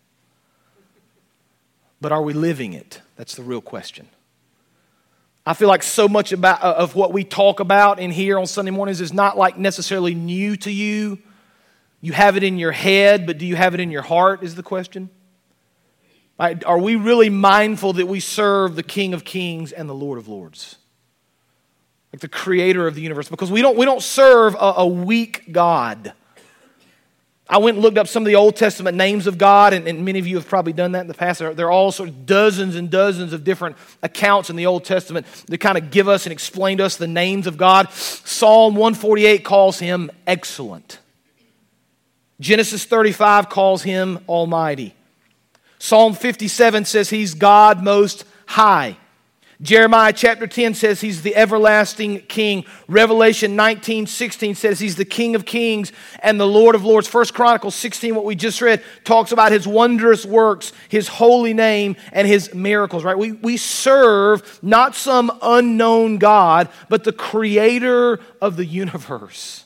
But 1.99 2.11
are 2.11 2.21
we 2.21 2.33
living 2.33 2.73
it? 2.73 3.01
That's 3.15 3.35
the 3.35 3.43
real 3.43 3.61
question. 3.61 4.07
I 5.47 5.53
feel 5.53 5.69
like 5.69 5.81
so 5.81 6.09
much 6.09 6.33
about, 6.33 6.61
uh, 6.61 6.73
of 6.77 6.93
what 6.93 7.13
we 7.13 7.23
talk 7.23 7.61
about 7.61 8.01
in 8.01 8.11
here 8.11 8.37
on 8.37 8.47
Sunday 8.47 8.71
mornings 8.71 8.99
is 8.99 9.13
not 9.13 9.37
like 9.37 9.57
necessarily 9.57 10.13
new 10.13 10.57
to 10.57 10.69
you. 10.69 11.19
You 12.01 12.11
have 12.11 12.35
it 12.35 12.43
in 12.43 12.57
your 12.57 12.73
head, 12.73 13.25
but 13.25 13.37
do 13.37 13.45
you 13.45 13.55
have 13.55 13.73
it 13.73 13.79
in 13.79 13.89
your 13.89 14.01
heart, 14.01 14.43
is 14.43 14.55
the 14.55 14.63
question. 14.63 15.09
Are 16.37 16.77
we 16.77 16.97
really 16.97 17.29
mindful 17.29 17.93
that 17.93 18.07
we 18.07 18.19
serve 18.19 18.75
the 18.75 18.83
King 18.83 19.13
of 19.13 19.23
Kings 19.23 19.71
and 19.71 19.87
the 19.87 19.95
Lord 19.95 20.19
of 20.19 20.27
Lords? 20.27 20.75
Like 22.11 22.19
the 22.19 22.27
creator 22.27 22.85
of 22.85 22.95
the 22.95 23.01
universe? 23.01 23.29
Because 23.29 23.49
we 23.49 23.61
don't, 23.61 23.77
we 23.77 23.85
don't 23.85 24.03
serve 24.03 24.53
a, 24.55 24.73
a 24.77 24.85
weak 24.85 25.53
God. 25.53 26.11
I 27.49 27.59
went 27.59 27.75
and 27.75 27.83
looked 27.83 27.97
up 27.97 28.07
some 28.07 28.23
of 28.23 28.27
the 28.27 28.35
Old 28.35 28.57
Testament 28.57 28.97
names 28.97 29.25
of 29.25 29.37
God, 29.37 29.71
and, 29.73 29.87
and, 29.87 30.03
many 30.03 30.19
of 30.19 30.27
you 30.27 30.35
have 30.35 30.47
probably 30.47 30.73
done 30.73 30.91
that 30.91 31.01
in 31.01 31.07
the 31.07 31.13
past. 31.13 31.39
There, 31.39 31.53
there 31.53 31.67
are 31.67 31.71
all 31.71 31.93
sort 31.93 32.09
of 32.09 32.25
dozens 32.25 32.75
and 32.75 32.89
dozens 32.89 33.31
of 33.31 33.45
different 33.45 33.77
accounts 34.03 34.49
in 34.49 34.57
the 34.57 34.65
Old 34.65 34.83
Testament 34.83 35.25
that 35.47 35.59
kind 35.59 35.77
of 35.77 35.89
give 35.89 36.09
us 36.09 36.25
and 36.25 36.33
explain 36.33 36.79
to 36.79 36.85
us 36.85 36.97
the 36.97 37.07
names 37.07 37.47
of 37.47 37.57
God. 37.57 37.89
Psalm 37.91 38.75
148 38.75 39.45
calls 39.45 39.79
him 39.79 40.11
excellent. 40.25 40.99
Genesis 42.39 42.83
35 42.83 43.49
calls 43.49 43.81
him 43.81 44.19
almighty. 44.27 44.93
Psalm 45.79 46.13
57 46.13 46.85
says 46.85 47.09
he's 47.09 47.33
God 47.33 47.81
most 47.81 48.25
high. 48.45 48.97
Jeremiah 49.59 50.13
chapter 50.13 50.45
10 50.45 50.75
says 50.75 51.01
he's 51.01 51.23
the 51.23 51.35
everlasting 51.35 52.21
king. 52.21 52.63
Revelation 52.87 53.55
19, 53.55 54.05
16 54.05 54.53
says 54.53 54.79
he's 54.79 54.97
the 54.97 55.05
king 55.05 55.33
of 55.33 55.45
kings 55.45 55.91
and 56.19 56.39
the 56.39 56.45
Lord 56.45 56.75
of 56.75 56.85
lords. 56.85 57.07
First 57.07 57.33
Chronicles 57.33 57.73
16, 57.73 58.13
what 58.13 58.23
we 58.23 58.35
just 58.35 58.61
read, 58.61 58.83
talks 59.03 59.31
about 59.31 59.51
his 59.51 59.67
wondrous 59.67 60.25
works, 60.25 60.73
his 60.89 61.07
holy 61.07 61.55
name, 61.55 61.95
and 62.11 62.27
his 62.27 62.53
miracles, 62.53 63.03
right? 63.03 63.17
We, 63.17 63.31
we 63.31 63.57
serve 63.57 64.59
not 64.61 64.93
some 64.93 65.35
unknown 65.41 66.19
God, 66.19 66.69
but 66.87 67.03
the 67.03 67.13
creator 67.13 68.19
of 68.39 68.57
the 68.57 68.65
universe. 68.65 69.65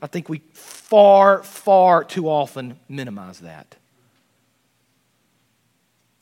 I 0.00 0.08
think 0.08 0.28
we 0.28 0.42
far, 0.52 1.44
far 1.44 2.02
too 2.02 2.28
often 2.28 2.80
minimize 2.88 3.38
that. 3.38 3.76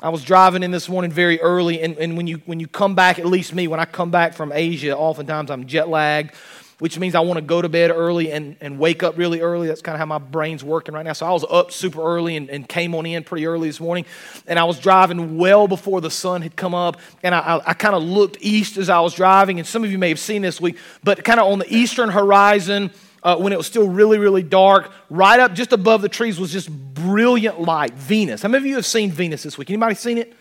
I 0.03 0.09
was 0.09 0.25
driving 0.25 0.63
in 0.63 0.71
this 0.71 0.89
morning 0.89 1.11
very 1.11 1.39
early, 1.43 1.83
and, 1.83 1.99
and 1.99 2.17
when, 2.17 2.27
you, 2.27 2.41
when 2.47 2.59
you 2.59 2.67
come 2.67 2.95
back, 2.95 3.19
at 3.19 3.27
least 3.27 3.55
me, 3.55 3.69
when 3.69 3.81
I 3.81 3.85
come 3.85 4.11
back 4.11 4.33
from 4.33 4.51
Asia, 4.51 4.97
oftentimes 4.97 5.51
I'm 5.51 5.67
jet 5.67 5.91
lagged, 5.91 6.35
which 6.79 6.99
means 6.99 7.15
I 7.15 7.21
want 7.21 7.37
to 7.37 7.43
go 7.43 7.61
to 7.61 7.69
bed 7.69 7.91
early 7.91 8.33
and, 8.33 8.57
and 8.63 8.79
wake 8.79 9.03
up 9.03 9.19
really 9.19 9.43
early. 9.43 9.69
That's 9.69 9.83
kind 9.83 9.95
of 9.95 9.99
how 9.99 10.07
my 10.07 10.17
brain's 10.17 10.65
working 10.65 10.95
right 10.95 11.05
now. 11.05 11.13
So 11.13 11.27
I 11.27 11.33
was 11.33 11.45
up 11.51 11.71
super 11.71 12.03
early 12.03 12.37
and, 12.37 12.49
and 12.49 12.67
came 12.67 12.95
on 12.95 13.05
in 13.05 13.25
pretty 13.25 13.45
early 13.45 13.69
this 13.69 13.79
morning, 13.79 14.07
and 14.47 14.59
I 14.59 14.65
was 14.65 14.79
driving 14.79 15.37
well 15.37 15.69
before 15.69 16.01
the 16.01 16.11
sun 16.11 16.41
had 16.41 16.57
come 16.57 16.75
up, 16.75 16.99
and 17.23 17.35
I, 17.35 17.41
I, 17.41 17.71
I 17.71 17.75
kind 17.75 17.95
of 17.95 18.03
looked 18.03 18.39
east 18.41 18.79
as 18.79 18.89
I 18.89 19.01
was 19.01 19.13
driving, 19.13 19.59
and 19.59 19.69
some 19.69 19.85
of 19.85 19.93
you 19.93 19.99
may 19.99 20.09
have 20.09 20.19
seen 20.19 20.41
this 20.41 20.63
week, 20.63 20.79
but 21.05 21.23
kind 21.25 21.39
of 21.39 21.53
on 21.53 21.59
the 21.59 21.75
eastern 21.75 22.09
horizon, 22.09 22.91
uh, 23.23 23.37
when 23.37 23.53
it 23.53 23.57
was 23.57 23.67
still 23.67 23.89
really, 23.89 24.19
really 24.19 24.43
dark. 24.43 24.91
Right 25.09 25.41
up 25.41 25.55
just 25.55 25.73
above 25.73 26.03
the 26.03 26.09
trees 26.09 26.39
was 26.39 26.53
just 26.53 26.71
brilliant 26.71 27.61
light. 27.61 27.93
Venus. 27.95 28.43
How 28.43 28.49
many 28.49 28.63
of 28.63 28.67
you 28.67 28.77
have 28.77 28.87
seen 28.87 29.11
Venus 29.11 29.43
this 29.43 29.59
week? 29.59 29.71
Anybody 29.71 29.95
seen 29.95 30.19
it? 30.19 30.35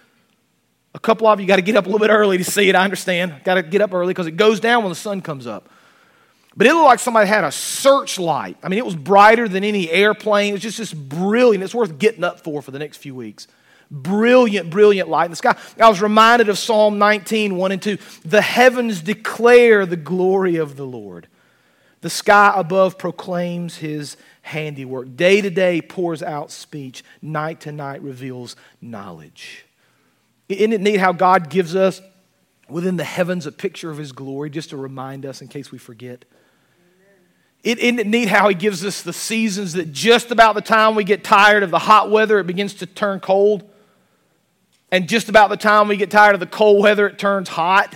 A 0.95 0.99
couple 0.99 1.27
of 1.27 1.39
you 1.39 1.45
got 1.45 1.57
to 1.57 1.61
get 1.61 1.75
up 1.75 1.85
a 1.85 1.87
little 1.87 1.99
bit 1.99 2.11
early 2.11 2.37
to 2.37 2.43
see 2.43 2.67
it. 2.67 2.75
I 2.75 2.83
understand. 2.83 3.41
Got 3.43 3.55
to 3.55 3.63
get 3.63 3.81
up 3.81 3.93
early 3.93 4.13
because 4.13 4.27
it 4.27 4.37
goes 4.37 4.59
down 4.59 4.83
when 4.83 4.89
the 4.89 4.95
sun 4.95 5.21
comes 5.21 5.45
up. 5.45 5.69
But 6.57 6.67
it 6.67 6.73
looked 6.73 6.85
like 6.85 6.99
somebody 6.99 7.27
had 7.27 7.43
a 7.43 7.51
searchlight. 7.51 8.57
I 8.63 8.69
mean, 8.69 8.79
it 8.79 8.85
was 8.85 8.95
brighter 8.95 9.47
than 9.47 9.63
any 9.63 9.89
airplane. 9.89 10.49
It 10.49 10.53
was 10.53 10.61
just 10.61 10.79
this 10.79 10.93
brilliant. 10.93 11.63
It's 11.63 11.75
worth 11.75 11.99
getting 11.99 12.23
up 12.23 12.39
for 12.41 12.61
for 12.61 12.71
the 12.71 12.79
next 12.79 12.97
few 12.97 13.13
weeks. 13.13 13.47
Brilliant, 13.91 14.69
brilliant 14.69 15.09
light 15.09 15.25
in 15.25 15.31
the 15.31 15.37
sky. 15.37 15.55
I 15.79 15.89
was 15.89 16.01
reminded 16.01 16.49
of 16.49 16.57
Psalm 16.57 16.97
19, 16.97 17.55
1 17.55 17.71
and 17.71 17.81
2. 17.81 17.97
The 18.25 18.41
heavens 18.41 19.01
declare 19.01 19.85
the 19.85 19.95
glory 19.95 20.57
of 20.57 20.75
the 20.75 20.85
Lord. 20.85 21.27
The 22.01 22.09
sky 22.09 22.53
above 22.55 22.97
proclaims 22.97 23.77
his 23.77 24.15
handiwork. 24.41 25.15
Day 25.15 25.41
to 25.41 25.49
day 25.49 25.81
pours 25.81 26.23
out 26.23 26.51
speech. 26.51 27.03
Night 27.21 27.61
to 27.61 27.71
night 27.71 28.01
reveals 28.01 28.55
knowledge. 28.81 29.65
Isn't 30.47 30.73
it 30.73 30.81
neat 30.81 30.97
how 30.97 31.11
God 31.11 31.49
gives 31.49 31.75
us 31.75 32.01
within 32.69 32.97
the 32.97 33.03
heavens 33.03 33.45
a 33.45 33.51
picture 33.51 33.89
of 33.89 33.97
his 33.97 34.11
glory 34.11 34.49
just 34.49 34.69
to 34.69 34.77
remind 34.77 35.25
us 35.25 35.41
in 35.41 35.47
case 35.47 35.71
we 35.71 35.77
forget? 35.77 36.25
It, 37.61 37.79
isn't 37.79 37.99
it 37.99 38.07
neat 38.07 38.29
how 38.29 38.47
he 38.47 38.55
gives 38.55 38.85
us 38.85 39.01
the 39.01 39.11
seasons 39.11 39.73
that 39.73 39.91
just 39.91 40.31
about 40.31 40.55
the 40.55 40.61
time 40.61 40.95
we 40.95 41.03
get 41.03 41.25
tired 41.25 41.61
of 41.61 41.71
the 41.71 41.79
hot 41.79 42.09
weather, 42.09 42.39
it 42.39 42.47
begins 42.47 42.75
to 42.75 42.85
turn 42.85 43.19
cold? 43.19 43.69
And 44.91 45.09
just 45.09 45.27
about 45.27 45.49
the 45.49 45.57
time 45.57 45.87
we 45.89 45.97
get 45.97 46.09
tired 46.09 46.33
of 46.33 46.39
the 46.39 46.47
cold 46.47 46.81
weather, 46.81 47.07
it 47.07 47.19
turns 47.19 47.49
hot? 47.49 47.95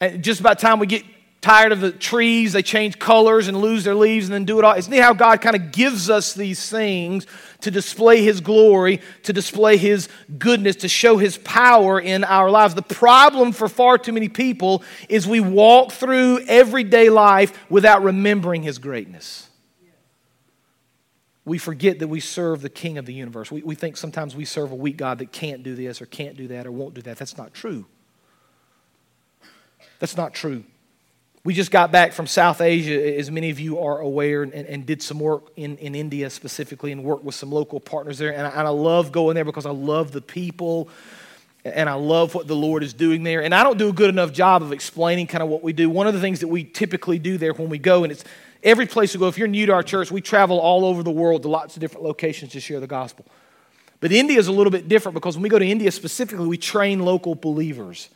And 0.00 0.24
just 0.24 0.40
about 0.40 0.58
the 0.58 0.62
time 0.62 0.78
we 0.78 0.86
get 0.86 1.04
tired 1.40 1.72
of 1.72 1.80
the 1.80 1.90
trees, 1.90 2.52
they 2.52 2.62
change 2.62 2.98
colors 2.98 3.48
and 3.48 3.56
lose 3.56 3.84
their 3.84 3.94
leaves 3.94 4.26
and 4.26 4.34
then 4.34 4.44
do 4.44 4.58
it 4.58 4.64
all. 4.64 4.74
Isn't 4.74 4.92
it 4.92 5.02
how 5.02 5.14
God 5.14 5.40
kind 5.40 5.56
of 5.56 5.72
gives 5.72 6.10
us 6.10 6.34
these 6.34 6.68
things 6.68 7.26
to 7.62 7.70
display 7.70 8.22
His 8.22 8.40
glory, 8.40 9.00
to 9.22 9.32
display 9.32 9.76
His 9.76 10.08
goodness, 10.38 10.76
to 10.76 10.88
show 10.88 11.16
His 11.16 11.38
power 11.38 11.98
in 11.98 12.24
our 12.24 12.50
lives? 12.50 12.74
The 12.74 12.82
problem 12.82 13.52
for 13.52 13.68
far 13.68 13.96
too 13.96 14.12
many 14.12 14.28
people 14.28 14.82
is 15.08 15.26
we 15.26 15.40
walk 15.40 15.92
through 15.92 16.40
everyday 16.46 17.08
life 17.08 17.58
without 17.70 18.02
remembering 18.02 18.62
His 18.62 18.78
greatness. 18.78 19.48
We 21.46 21.56
forget 21.56 22.00
that 22.00 22.08
we 22.08 22.20
serve 22.20 22.60
the 22.60 22.68
King 22.68 22.98
of 22.98 23.06
the 23.06 23.14
universe. 23.14 23.50
We, 23.50 23.62
we 23.62 23.74
think 23.74 23.96
sometimes 23.96 24.36
we 24.36 24.44
serve 24.44 24.72
a 24.72 24.76
weak 24.76 24.98
God 24.98 25.18
that 25.18 25.32
can't 25.32 25.62
do 25.62 25.74
this 25.74 26.02
or 26.02 26.06
can't 26.06 26.36
do 26.36 26.48
that 26.48 26.66
or 26.66 26.70
won't 26.70 26.94
do 26.94 27.02
that. 27.02 27.16
That's 27.16 27.38
not 27.38 27.54
true. 27.54 27.86
That's 29.98 30.18
not 30.18 30.34
true. 30.34 30.64
We 31.42 31.54
just 31.54 31.70
got 31.70 31.90
back 31.90 32.12
from 32.12 32.26
South 32.26 32.60
Asia, 32.60 33.16
as 33.16 33.30
many 33.30 33.48
of 33.48 33.58
you 33.58 33.78
are 33.78 33.98
aware, 33.98 34.42
and, 34.42 34.52
and 34.52 34.84
did 34.84 35.02
some 35.02 35.18
work 35.18 35.50
in, 35.56 35.78
in 35.78 35.94
India 35.94 36.28
specifically 36.28 36.92
and 36.92 37.02
worked 37.02 37.24
with 37.24 37.34
some 37.34 37.50
local 37.50 37.80
partners 37.80 38.18
there. 38.18 38.34
And 38.34 38.46
I, 38.46 38.50
and 38.50 38.60
I 38.60 38.70
love 38.70 39.10
going 39.10 39.36
there 39.36 39.46
because 39.46 39.64
I 39.64 39.70
love 39.70 40.12
the 40.12 40.20
people 40.20 40.90
and 41.64 41.88
I 41.88 41.94
love 41.94 42.34
what 42.34 42.46
the 42.46 42.56
Lord 42.56 42.82
is 42.82 42.92
doing 42.92 43.22
there. 43.22 43.42
And 43.42 43.54
I 43.54 43.64
don't 43.64 43.78
do 43.78 43.88
a 43.88 43.92
good 43.92 44.08
enough 44.08 44.32
job 44.32 44.62
of 44.62 44.72
explaining 44.72 45.26
kind 45.26 45.42
of 45.42 45.48
what 45.48 45.62
we 45.62 45.72
do. 45.72 45.90
One 45.90 46.06
of 46.06 46.14
the 46.14 46.20
things 46.20 46.40
that 46.40 46.48
we 46.48 46.64
typically 46.64 47.18
do 47.18 47.38
there 47.38 47.52
when 47.52 47.68
we 47.68 47.78
go, 47.78 48.02
and 48.02 48.12
it's 48.12 48.24
every 48.62 48.86
place 48.86 49.14
we 49.14 49.20
go, 49.20 49.28
if 49.28 49.38
you're 49.38 49.48
new 49.48 49.66
to 49.66 49.72
our 49.72 49.82
church, 49.82 50.10
we 50.10 50.20
travel 50.20 50.58
all 50.58 50.84
over 50.84 51.02
the 51.02 51.10
world 51.10 51.42
to 51.42 51.48
lots 51.48 51.76
of 51.76 51.80
different 51.80 52.04
locations 52.04 52.52
to 52.52 52.60
share 52.60 52.80
the 52.80 52.86
gospel. 52.86 53.24
But 54.00 54.12
India 54.12 54.38
is 54.38 54.46
a 54.46 54.52
little 54.52 54.70
bit 54.70 54.88
different 54.88 55.14
because 55.14 55.36
when 55.36 55.42
we 55.42 55.48
go 55.48 55.58
to 55.58 55.66
India 55.66 55.90
specifically, 55.90 56.46
we 56.46 56.56
train 56.56 57.00
local 57.00 57.34
believers 57.34 58.08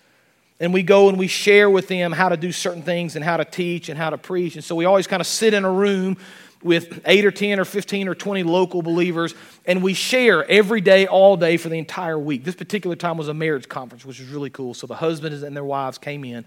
and 0.60 0.72
we 0.72 0.82
go 0.82 1.08
and 1.08 1.18
we 1.18 1.26
share 1.26 1.68
with 1.68 1.88
them 1.88 2.12
how 2.12 2.28
to 2.28 2.36
do 2.36 2.52
certain 2.52 2.82
things 2.82 3.16
and 3.16 3.24
how 3.24 3.36
to 3.36 3.44
teach 3.44 3.88
and 3.88 3.98
how 3.98 4.10
to 4.10 4.18
preach. 4.18 4.54
And 4.54 4.64
so 4.64 4.74
we 4.74 4.84
always 4.84 5.06
kind 5.06 5.20
of 5.20 5.26
sit 5.26 5.54
in 5.54 5.64
a 5.64 5.70
room 5.70 6.16
with 6.62 7.02
eight 7.04 7.24
or 7.26 7.30
10 7.30 7.60
or 7.60 7.64
15 7.64 8.08
or 8.08 8.14
20 8.14 8.42
local 8.42 8.80
believers, 8.80 9.34
and 9.66 9.82
we 9.82 9.92
share 9.92 10.50
every 10.50 10.80
day, 10.80 11.06
all 11.06 11.36
day 11.36 11.58
for 11.58 11.68
the 11.68 11.76
entire 11.76 12.18
week. 12.18 12.42
This 12.42 12.54
particular 12.54 12.96
time 12.96 13.18
was 13.18 13.28
a 13.28 13.34
marriage 13.34 13.68
conference, 13.68 14.04
which 14.04 14.18
was 14.18 14.28
really 14.30 14.48
cool. 14.48 14.72
So 14.72 14.86
the 14.86 14.94
husbands 14.94 15.42
and 15.42 15.54
their 15.54 15.64
wives 15.64 15.98
came 15.98 16.24
in. 16.24 16.44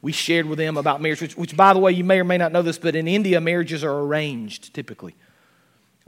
We 0.00 0.12
shared 0.12 0.46
with 0.46 0.58
them 0.58 0.78
about 0.78 1.02
marriage, 1.02 1.20
which, 1.20 1.36
which 1.36 1.56
by 1.56 1.74
the 1.74 1.80
way, 1.80 1.92
you 1.92 2.04
may 2.04 2.18
or 2.18 2.24
may 2.24 2.38
not 2.38 2.50
know 2.50 2.62
this, 2.62 2.78
but 2.78 2.96
in 2.96 3.06
India, 3.06 3.40
marriages 3.40 3.84
are 3.84 4.00
arranged 4.00 4.72
typically. 4.72 5.14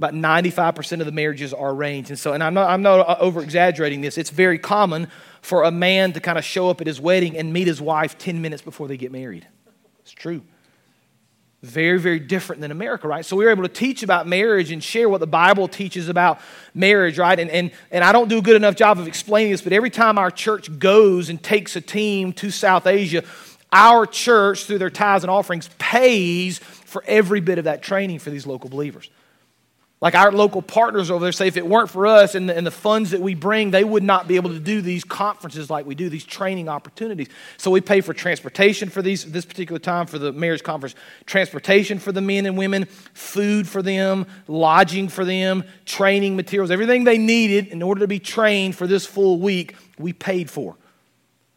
About 0.00 0.14
95% 0.14 1.00
of 1.00 1.04
the 1.04 1.12
marriages 1.12 1.52
are 1.52 1.72
arranged. 1.72 2.08
And 2.08 2.18
so, 2.18 2.32
and 2.32 2.42
I'm 2.42 2.54
not, 2.54 2.70
I'm 2.70 2.80
not 2.80 3.06
uh, 3.06 3.16
over 3.20 3.42
exaggerating 3.42 4.00
this, 4.00 4.16
it's 4.16 4.30
very 4.30 4.58
common 4.58 5.08
for 5.42 5.64
a 5.64 5.70
man 5.70 6.14
to 6.14 6.20
kind 6.20 6.38
of 6.38 6.44
show 6.44 6.70
up 6.70 6.80
at 6.80 6.86
his 6.86 6.98
wedding 6.98 7.36
and 7.36 7.52
meet 7.52 7.66
his 7.66 7.82
wife 7.82 8.16
10 8.16 8.40
minutes 8.40 8.62
before 8.62 8.88
they 8.88 8.96
get 8.96 9.12
married. 9.12 9.46
It's 9.98 10.12
true. 10.12 10.40
Very, 11.62 11.98
very 11.98 12.18
different 12.18 12.62
than 12.62 12.70
America, 12.70 13.08
right? 13.08 13.26
So 13.26 13.36
we 13.36 13.44
were 13.44 13.50
able 13.50 13.64
to 13.64 13.68
teach 13.68 14.02
about 14.02 14.26
marriage 14.26 14.72
and 14.72 14.82
share 14.82 15.06
what 15.06 15.20
the 15.20 15.26
Bible 15.26 15.68
teaches 15.68 16.08
about 16.08 16.40
marriage, 16.72 17.18
right? 17.18 17.38
And, 17.38 17.50
and, 17.50 17.70
and 17.90 18.02
I 18.02 18.12
don't 18.12 18.28
do 18.28 18.38
a 18.38 18.42
good 18.42 18.56
enough 18.56 18.76
job 18.76 18.98
of 18.98 19.06
explaining 19.06 19.52
this, 19.52 19.60
but 19.60 19.74
every 19.74 19.90
time 19.90 20.16
our 20.16 20.30
church 20.30 20.78
goes 20.78 21.28
and 21.28 21.42
takes 21.42 21.76
a 21.76 21.82
team 21.82 22.32
to 22.32 22.50
South 22.50 22.86
Asia, 22.86 23.22
our 23.70 24.06
church, 24.06 24.64
through 24.64 24.78
their 24.78 24.88
tithes 24.88 25.24
and 25.24 25.30
offerings, 25.30 25.68
pays 25.76 26.56
for 26.58 27.04
every 27.06 27.40
bit 27.40 27.58
of 27.58 27.64
that 27.64 27.82
training 27.82 28.18
for 28.18 28.30
these 28.30 28.46
local 28.46 28.70
believers. 28.70 29.10
Like 30.00 30.14
our 30.14 30.32
local 30.32 30.62
partners 30.62 31.10
over 31.10 31.26
there 31.26 31.32
say, 31.32 31.46
if 31.46 31.58
it 31.58 31.66
weren't 31.66 31.90
for 31.90 32.06
us 32.06 32.34
and 32.34 32.48
the, 32.48 32.56
and 32.56 32.66
the, 32.66 32.70
funds 32.70 33.10
that 33.10 33.20
we 33.20 33.34
bring, 33.34 33.70
they 33.70 33.84
would 33.84 34.02
not 34.02 34.26
be 34.26 34.36
able 34.36 34.48
to 34.48 34.58
do 34.58 34.80
these 34.80 35.04
conferences 35.04 35.68
like 35.68 35.84
we 35.84 35.94
do, 35.94 36.08
these 36.08 36.24
training 36.24 36.70
opportunities. 36.70 37.28
So 37.58 37.70
we 37.70 37.82
pay 37.82 38.00
for 38.00 38.14
transportation 38.14 38.88
for 38.88 39.02
these 39.02 39.30
this 39.30 39.44
particular 39.44 39.78
time 39.78 40.06
for 40.06 40.18
the 40.18 40.32
marriage 40.32 40.62
conference, 40.62 40.94
transportation 41.26 41.98
for 41.98 42.12
the 42.12 42.22
men 42.22 42.46
and 42.46 42.56
women, 42.56 42.86
food 43.12 43.68
for 43.68 43.82
them, 43.82 44.26
lodging 44.48 45.10
for 45.10 45.26
them, 45.26 45.64
training 45.84 46.34
materials, 46.34 46.70
everything 46.70 47.04
they 47.04 47.18
needed 47.18 47.66
in 47.66 47.82
order 47.82 48.00
to 48.00 48.08
be 48.08 48.18
trained 48.18 48.76
for 48.76 48.86
this 48.86 49.04
full 49.04 49.38
week, 49.38 49.76
we 49.98 50.14
paid 50.14 50.48
for. 50.48 50.76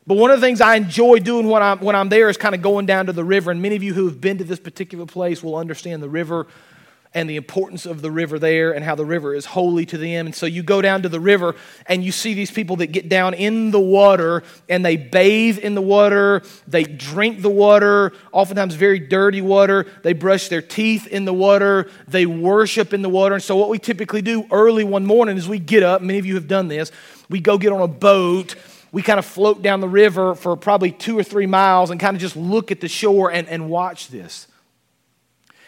But 0.05 0.17
one 0.17 0.31
of 0.31 0.41
the 0.41 0.45
things 0.45 0.59
I 0.59 0.75
enjoy 0.75 1.19
doing 1.19 1.47
when 1.47 1.63
I'm, 1.63 1.79
when 1.79 1.95
I'm 1.95 2.09
there 2.09 2.27
is 2.27 2.35
kind 2.35 2.53
of 2.53 2.62
going 2.62 2.85
down 2.85 3.05
to 3.05 3.13
the 3.13 3.23
river. 3.23 3.51
And 3.51 3.62
many 3.62 3.77
of 3.77 3.83
you 3.83 3.93
who 3.93 4.05
have 4.05 4.19
been 4.19 4.38
to 4.39 4.43
this 4.43 4.59
particular 4.59 5.05
place 5.05 5.41
will 5.41 5.55
understand 5.55 6.03
the 6.03 6.09
river 6.09 6.47
and 7.13 7.29
the 7.29 7.36
importance 7.36 7.86
of 7.86 8.01
the 8.01 8.12
river 8.12 8.39
there 8.39 8.72
and 8.72 8.84
how 8.84 8.96
the 8.96 9.05
river 9.05 9.36
is 9.36 9.46
holy 9.46 9.86
to 9.86 9.98
them. 9.98 10.25
And 10.25 10.36
so 10.36 10.46
you 10.46 10.63
go 10.63 10.82
down 10.82 11.03
to 11.03 11.10
the 11.10 11.20
river 11.20 11.55
and 11.86 12.03
you 12.03 12.12
see 12.12 12.34
these 12.34 12.51
people 12.51 12.75
that 12.77 12.88
get 12.88 13.10
down 13.10 13.34
in 13.34 13.72
the 13.72 13.79
water 13.79 14.43
and 14.67 14.84
they 14.84 14.98
bathe 14.98 15.58
in 15.60 15.75
the 15.75 15.82
water, 15.82 16.41
they 16.67 16.84
drink 16.84 17.41
the 17.41 17.50
water, 17.50 18.13
oftentimes 18.32 18.75
very 18.75 19.00
dirty 19.00 19.41
water, 19.41 19.86
they 20.01 20.13
brush 20.13 20.48
their 20.48 20.62
teeth 20.62 21.08
in 21.08 21.25
the 21.25 21.34
water, 21.34 21.89
they 22.08 22.25
worship 22.25 22.93
in 22.93 23.01
the 23.01 23.10
water. 23.10 23.36
And 23.36 23.43
so 23.43 23.55
what 23.55 23.70
we 23.70 23.79
typically 23.79 24.22
do 24.22 24.46
early 24.51 24.84
one 24.84 25.05
morning 25.05 25.38
is 25.38 25.48
we 25.48 25.60
get 25.60 25.84
up, 25.84 26.01
many 26.01 26.20
of 26.20 26.25
you 26.25 26.36
have 26.36 26.48
done 26.48 26.67
this, 26.67 26.91
we 27.29 27.39
go 27.39 27.58
get 27.58 27.72
on 27.72 27.82
a 27.82 27.88
boat 27.88 28.55
we 28.93 29.01
kind 29.01 29.17
of 29.17 29.25
float 29.25 29.63
down 29.63 29.82
the 29.82 29.89
river 29.89 30.36
for 30.36 30.55
probably 30.55 30.91
two 30.91 31.17
or 31.17 31.24
three 31.24 31.48
miles 31.48 31.89
and 31.89 32.00
kind 32.00 32.15
of 32.15 32.22
just 32.22 32.36
look 32.36 32.72
at 32.72 32.79
the 32.79 32.88
shore 32.88 33.32
and, 33.32 33.50
and 33.50 33.67
watch 33.67 34.10
this. 34.10 34.48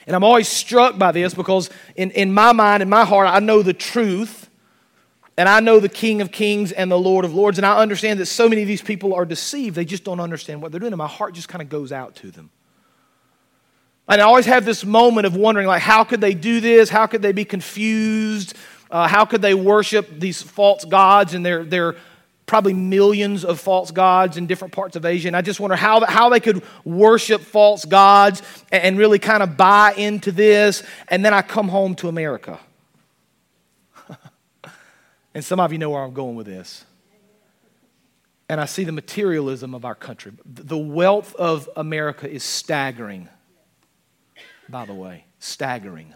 And 0.07 0.15
I'm 0.15 0.23
always 0.23 0.47
struck 0.47 0.97
by 0.97 1.11
this 1.11 1.33
because, 1.33 1.69
in, 1.95 2.11
in 2.11 2.33
my 2.33 2.51
mind, 2.51 2.83
in 2.83 2.89
my 2.89 3.05
heart, 3.05 3.27
I 3.27 3.39
know 3.39 3.61
the 3.61 3.73
truth. 3.73 4.49
And 5.37 5.49
I 5.49 5.59
know 5.59 5.81
the 5.81 5.89
King 5.89 6.21
of 6.21 6.31
Kings 6.31 6.71
and 6.71 6.89
the 6.89 6.97
Lord 6.97 7.25
of 7.25 7.33
Lords. 7.33 7.57
And 7.57 7.65
I 7.65 7.77
understand 7.79 8.19
that 8.21 8.27
so 8.27 8.47
many 8.47 8.61
of 8.61 8.67
these 8.67 8.81
people 8.81 9.13
are 9.13 9.25
deceived. 9.25 9.75
They 9.75 9.83
just 9.83 10.05
don't 10.05 10.21
understand 10.21 10.61
what 10.61 10.71
they're 10.71 10.79
doing. 10.79 10.93
And 10.93 10.97
my 10.97 11.07
heart 11.07 11.33
just 11.33 11.49
kind 11.49 11.61
of 11.61 11.67
goes 11.67 11.91
out 11.91 12.15
to 12.17 12.31
them. 12.31 12.51
And 14.07 14.21
I 14.21 14.25
always 14.25 14.45
have 14.45 14.65
this 14.65 14.85
moment 14.85 15.25
of 15.25 15.35
wondering, 15.35 15.67
like, 15.67 15.81
how 15.81 16.03
could 16.03 16.21
they 16.21 16.35
do 16.35 16.61
this? 16.61 16.89
How 16.89 17.07
could 17.07 17.21
they 17.21 17.31
be 17.31 17.43
confused? 17.43 18.55
Uh, 18.89 19.07
how 19.07 19.25
could 19.25 19.41
they 19.41 19.55
worship 19.55 20.07
these 20.19 20.41
false 20.41 20.85
gods 20.85 21.33
and 21.33 21.45
they're, 21.45 21.63
they're 21.63 21.95
probably 22.45 22.73
millions 22.73 23.43
of 23.43 23.59
false 23.59 23.91
gods 23.91 24.37
in 24.37 24.45
different 24.45 24.73
parts 24.73 24.95
of 24.95 25.05
Asia. 25.05 25.27
And 25.27 25.35
I 25.35 25.41
just 25.41 25.59
wonder 25.59 25.75
how, 25.75 26.05
how 26.05 26.29
they 26.29 26.39
could 26.39 26.63
worship 26.83 27.41
false 27.41 27.85
gods 27.85 28.41
and 28.71 28.97
really 28.97 29.19
kind 29.19 29.41
of 29.41 29.57
buy 29.57 29.93
into 29.97 30.31
this. 30.31 30.83
And 31.07 31.25
then 31.25 31.33
I 31.33 31.41
come 31.41 31.67
home 31.67 31.95
to 31.95 32.07
America. 32.07 32.59
and 35.33 35.43
some 35.43 35.59
of 35.59 35.71
you 35.71 35.79
know 35.79 35.89
where 35.89 36.03
I'm 36.03 36.13
going 36.13 36.35
with 36.35 36.45
this. 36.45 36.85
And 38.47 38.61
I 38.61 38.65
see 38.65 38.83
the 38.83 38.91
materialism 38.91 39.73
of 39.73 39.85
our 39.85 39.95
country. 39.95 40.31
The 40.45 40.77
wealth 40.77 41.33
of 41.35 41.67
America 41.75 42.29
is 42.29 42.43
staggering, 42.43 43.27
by 44.69 44.85
the 44.85 44.93
way, 44.93 45.25
staggering. 45.39 46.13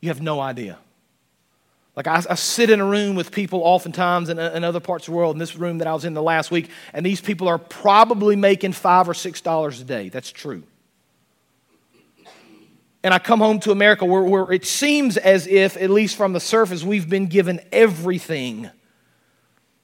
You 0.00 0.08
have 0.08 0.22
no 0.22 0.40
idea. 0.40 0.78
Like, 1.96 2.06
I, 2.06 2.22
I, 2.28 2.34
sit 2.34 2.68
in 2.68 2.80
a 2.80 2.84
room 2.84 3.16
with 3.16 3.32
people 3.32 3.62
oftentimes 3.62 4.28
in, 4.28 4.38
in 4.38 4.64
other 4.64 4.80
parts 4.80 5.08
of 5.08 5.12
the 5.12 5.16
world, 5.16 5.34
in 5.34 5.38
this 5.38 5.56
room 5.56 5.78
that 5.78 5.88
I 5.88 5.94
was 5.94 6.04
in 6.04 6.12
the 6.12 6.22
last 6.22 6.50
week, 6.50 6.68
and 6.92 7.04
these 7.04 7.22
people 7.22 7.48
are 7.48 7.58
probably 7.58 8.36
making 8.36 8.72
five 8.72 9.08
or 9.08 9.14
six 9.14 9.40
dollars 9.40 9.80
a 9.80 9.84
day. 9.84 10.10
That's 10.10 10.30
true. 10.30 10.62
And 13.02 13.14
I 13.14 13.18
come 13.18 13.38
home 13.38 13.60
to 13.60 13.70
America 13.70 14.04
where, 14.04 14.22
where 14.22 14.52
it 14.52 14.66
seems 14.66 15.16
as 15.16 15.46
if, 15.46 15.76
at 15.76 15.90
least 15.90 16.16
from 16.16 16.32
the 16.32 16.40
surface, 16.40 16.82
we've 16.82 17.08
been 17.08 17.28
given 17.28 17.60
everything 17.70 18.68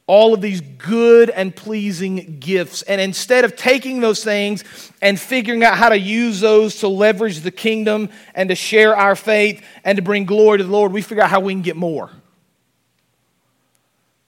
all 0.06 0.34
of 0.34 0.40
these 0.40 0.60
good 0.60 1.30
and 1.30 1.54
pleasing 1.54 2.38
gifts. 2.40 2.82
And 2.82 3.00
instead 3.00 3.44
of 3.44 3.56
taking 3.56 4.00
those 4.00 4.24
things 4.24 4.64
and 5.00 5.18
figuring 5.18 5.62
out 5.62 5.76
how 5.76 5.88
to 5.88 5.98
use 5.98 6.40
those 6.40 6.76
to 6.80 6.88
leverage 6.88 7.40
the 7.40 7.50
kingdom 7.50 8.10
and 8.34 8.48
to 8.48 8.54
share 8.54 8.96
our 8.96 9.14
faith 9.14 9.64
and 9.84 9.96
to 9.96 10.02
bring 10.02 10.24
glory 10.24 10.58
to 10.58 10.64
the 10.64 10.70
Lord, 10.70 10.92
we 10.92 11.02
figure 11.02 11.22
out 11.22 11.30
how 11.30 11.40
we 11.40 11.52
can 11.52 11.62
get 11.62 11.76
more. 11.76 12.10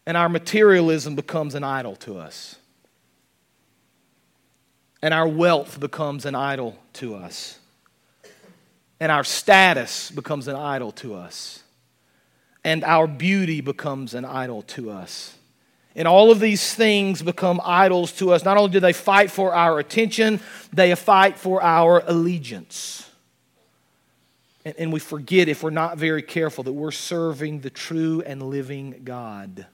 And 0.06 0.16
our 0.16 0.28
materialism 0.28 1.16
becomes 1.16 1.54
an 1.54 1.64
idol 1.64 1.96
to 1.96 2.18
us. 2.18 2.56
And 5.02 5.12
our 5.12 5.28
wealth 5.28 5.80
becomes 5.80 6.24
an 6.24 6.34
idol 6.34 6.78
to 6.94 7.16
us. 7.16 7.58
And 9.00 9.10
our 9.10 9.24
status 9.24 10.10
becomes 10.10 10.46
an 10.48 10.56
idol 10.56 10.92
to 10.92 11.14
us. 11.14 11.62
And 12.62 12.84
our 12.84 13.06
beauty 13.06 13.60
becomes 13.60 14.14
an 14.14 14.24
idol 14.24 14.62
to 14.62 14.90
us. 14.90 15.36
And 15.96 16.08
all 16.08 16.32
of 16.32 16.40
these 16.40 16.74
things 16.74 17.22
become 17.22 17.60
idols 17.62 18.12
to 18.12 18.32
us. 18.32 18.44
Not 18.44 18.56
only 18.56 18.70
do 18.70 18.80
they 18.80 18.92
fight 18.92 19.30
for 19.30 19.54
our 19.54 19.78
attention, 19.78 20.40
they 20.72 20.94
fight 20.94 21.38
for 21.38 21.62
our 21.62 22.02
allegiance. 22.06 23.08
And, 24.64 24.74
and, 24.78 24.92
we 24.92 24.98
forget, 24.98 25.48
if 25.48 25.62
we're 25.62 25.70
not 25.70 25.98
very 25.98 26.22
careful, 26.22 26.64
that 26.64 26.72
we're 26.72 26.90
serving 26.90 27.60
the 27.60 27.70
true 27.70 28.22
and 28.24 28.42
living 28.42 29.02
God, 29.04 29.66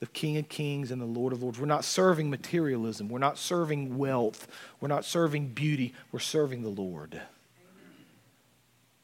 the 0.00 0.06
King 0.06 0.38
of 0.38 0.48
Kings 0.48 0.90
and 0.90 1.00
the 1.00 1.06
Lord 1.06 1.34
of 1.34 1.42
Lords. 1.42 1.60
We're 1.60 1.66
not 1.66 1.84
serving 1.84 2.30
materialism, 2.30 3.08
we're 3.08 3.18
not 3.18 3.38
serving 3.38 3.98
wealth, 3.98 4.48
we're 4.80 4.88
not 4.88 5.04
serving 5.04 5.48
beauty, 5.48 5.92
we're 6.10 6.18
serving 6.18 6.62
the 6.62 6.70
Lord. 6.70 7.20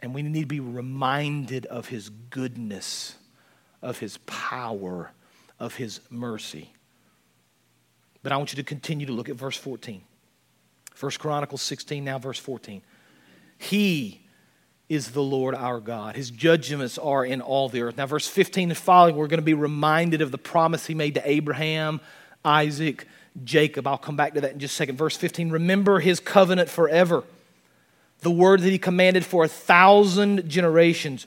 And 0.01 0.15
we 0.15 0.23
need 0.23 0.41
to 0.41 0.47
be 0.47 0.61
reminded 0.61 1.67
of 1.67 1.89
His 1.89 2.09
goodness, 2.09 3.17
of 3.83 3.99
His 3.99 4.19
power 4.27 5.11
of 5.59 5.77
his 5.77 6.01
mercy. 6.11 6.73
But 8.23 8.33
I 8.33 8.37
want 8.37 8.53
you 8.53 8.57
to 8.57 8.65
continue 8.65 9.07
to 9.07 9.13
look 9.13 9.29
at 9.29 9.37
verse 9.37 9.57
14. 9.57 10.03
First 10.95 11.21
Chronicles 11.21 11.63
16, 11.63 12.05
now 12.05 12.19
verse 12.19 12.39
14. 12.39 12.83
He 13.59 14.21
is 14.89 15.11
the 15.11 15.23
Lord 15.23 15.55
our 15.55 15.81
God. 15.81 16.17
His 16.17 16.31
judgments 16.31 16.97
are 16.97 17.25
in 17.25 17.41
all 17.41 17.69
the 17.69 17.83
earth. 17.83 17.97
Now, 17.97 18.07
verse 18.07 18.29
15 18.29 18.71
and 18.71 18.79
following, 18.79 19.17
we're 19.17 19.27
going 19.27 19.39
to 19.39 19.45
be 19.45 19.55
reminded 19.55 20.23
of 20.23 20.31
the 20.31 20.39
promise 20.39 20.87
he 20.87 20.95
made 20.95 21.15
to 21.15 21.29
Abraham, 21.29 22.01
Isaac, 22.45 23.07
Jacob. 23.45 23.87
I'll 23.87 23.99
come 23.99 24.17
back 24.17 24.35
to 24.35 24.41
that 24.43 24.53
in 24.53 24.59
just 24.59 24.75
a 24.75 24.77
second. 24.77 24.97
Verse 24.97 25.17
15 25.17 25.51
Remember 25.51 26.01
his 26.01 26.21
covenant 26.21 26.69
forever, 26.69 27.25
the 28.21 28.31
word 28.31 28.61
that 28.61 28.71
he 28.71 28.79
commanded 28.79 29.25
for 29.25 29.45
a 29.45 29.49
thousand 29.49 30.49
generations 30.49 31.27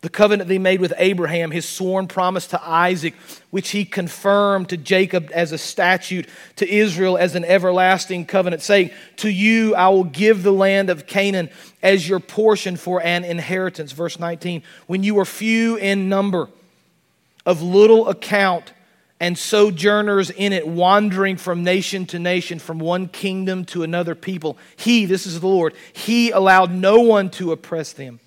the 0.00 0.08
covenant 0.08 0.46
that 0.46 0.52
he 0.52 0.58
made 0.60 0.80
with 0.80 0.94
Abraham, 0.96 1.50
his 1.50 1.68
sworn 1.68 2.06
promise 2.06 2.46
to 2.48 2.62
Isaac, 2.62 3.14
which 3.50 3.70
he 3.70 3.84
confirmed 3.84 4.68
to 4.68 4.76
Jacob 4.76 5.30
as 5.34 5.50
a 5.50 5.58
statute, 5.58 6.28
to 6.56 6.68
Israel 6.68 7.18
as 7.18 7.34
an 7.34 7.44
everlasting 7.44 8.24
covenant, 8.24 8.62
saying, 8.62 8.90
To 9.16 9.28
you 9.28 9.74
I 9.74 9.88
will 9.88 10.04
give 10.04 10.44
the 10.44 10.52
land 10.52 10.88
of 10.88 11.06
Canaan 11.06 11.50
as 11.82 12.08
your 12.08 12.20
portion 12.20 12.76
for 12.76 13.02
an 13.02 13.24
inheritance. 13.24 13.90
Verse 13.90 14.20
19, 14.20 14.62
when 14.86 15.02
you 15.02 15.16
were 15.16 15.24
few 15.24 15.76
in 15.76 16.08
number, 16.08 16.48
of 17.44 17.62
little 17.62 18.08
account, 18.08 18.72
and 19.20 19.36
sojourners 19.36 20.30
in 20.30 20.52
it, 20.52 20.68
wandering 20.68 21.36
from 21.36 21.64
nation 21.64 22.06
to 22.06 22.18
nation, 22.18 22.58
from 22.58 22.78
one 22.78 23.08
kingdom 23.08 23.64
to 23.64 23.82
another 23.82 24.14
people, 24.14 24.56
he, 24.76 25.06
this 25.06 25.26
is 25.26 25.40
the 25.40 25.48
Lord, 25.48 25.74
he 25.92 26.30
allowed 26.30 26.70
no 26.70 27.00
one 27.00 27.30
to 27.30 27.50
oppress 27.50 27.92
them. 27.92 28.20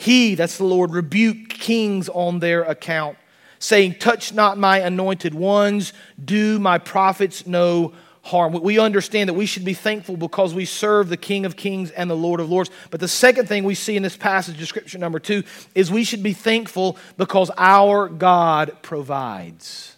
He, 0.00 0.34
that's 0.34 0.56
the 0.56 0.64
Lord, 0.64 0.92
rebuked 0.92 1.52
kings 1.52 2.08
on 2.08 2.38
their 2.38 2.62
account, 2.62 3.18
saying, 3.58 3.96
Touch 3.96 4.32
not 4.32 4.56
my 4.56 4.78
anointed 4.78 5.34
ones, 5.34 5.92
do 6.24 6.58
my 6.58 6.78
prophets 6.78 7.46
no 7.46 7.92
harm. 8.22 8.54
We 8.54 8.78
understand 8.78 9.28
that 9.28 9.34
we 9.34 9.44
should 9.44 9.66
be 9.66 9.74
thankful 9.74 10.16
because 10.16 10.54
we 10.54 10.64
serve 10.64 11.10
the 11.10 11.18
King 11.18 11.44
of 11.44 11.54
Kings 11.54 11.90
and 11.90 12.08
the 12.08 12.16
Lord 12.16 12.40
of 12.40 12.48
Lords. 12.48 12.70
But 12.90 13.00
the 13.00 13.08
second 13.08 13.46
thing 13.46 13.64
we 13.64 13.74
see 13.74 13.94
in 13.94 14.02
this 14.02 14.16
passage, 14.16 14.56
description 14.56 15.02
number 15.02 15.18
two, 15.18 15.42
is 15.74 15.90
we 15.90 16.04
should 16.04 16.22
be 16.22 16.32
thankful 16.32 16.96
because 17.18 17.50
our 17.58 18.08
God 18.08 18.78
provides. 18.80 19.96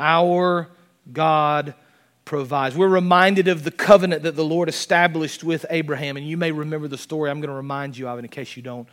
Our 0.00 0.66
God 1.12 1.76
provides. 2.26 2.76
We're 2.76 2.88
reminded 2.88 3.48
of 3.48 3.62
the 3.62 3.70
covenant 3.70 4.24
that 4.24 4.34
the 4.36 4.44
Lord 4.44 4.68
established 4.68 5.44
with 5.44 5.64
Abraham, 5.70 6.18
and 6.18 6.26
you 6.26 6.36
may 6.36 6.52
remember 6.52 6.88
the 6.88 6.98
story. 6.98 7.30
I'm 7.30 7.40
going 7.40 7.48
to 7.48 7.56
remind 7.56 7.96
you 7.96 8.08
of 8.08 8.18
in 8.18 8.28
case 8.28 8.56
you 8.56 8.62
don't. 8.62 8.86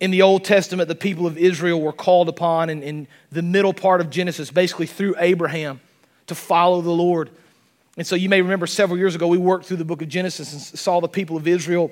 In 0.00 0.12
the 0.12 0.22
Old 0.22 0.44
Testament, 0.44 0.88
the 0.88 0.94
people 0.94 1.26
of 1.26 1.36
Israel 1.36 1.80
were 1.80 1.92
called 1.92 2.28
upon 2.28 2.70
in, 2.70 2.82
in 2.82 3.08
the 3.32 3.42
middle 3.42 3.74
part 3.74 4.00
of 4.00 4.08
Genesis, 4.08 4.50
basically 4.50 4.86
through 4.86 5.16
Abraham, 5.18 5.80
to 6.28 6.34
follow 6.34 6.80
the 6.80 6.92
Lord. 6.92 7.28
And 7.96 8.06
so 8.06 8.14
you 8.14 8.28
may 8.28 8.40
remember 8.40 8.68
several 8.68 8.98
years 8.98 9.16
ago, 9.16 9.26
we 9.26 9.38
worked 9.38 9.66
through 9.66 9.78
the 9.78 9.84
book 9.84 10.00
of 10.00 10.08
Genesis 10.08 10.52
and 10.52 10.62
saw 10.62 11.00
the 11.00 11.08
people 11.08 11.36
of 11.36 11.48
Israel 11.48 11.90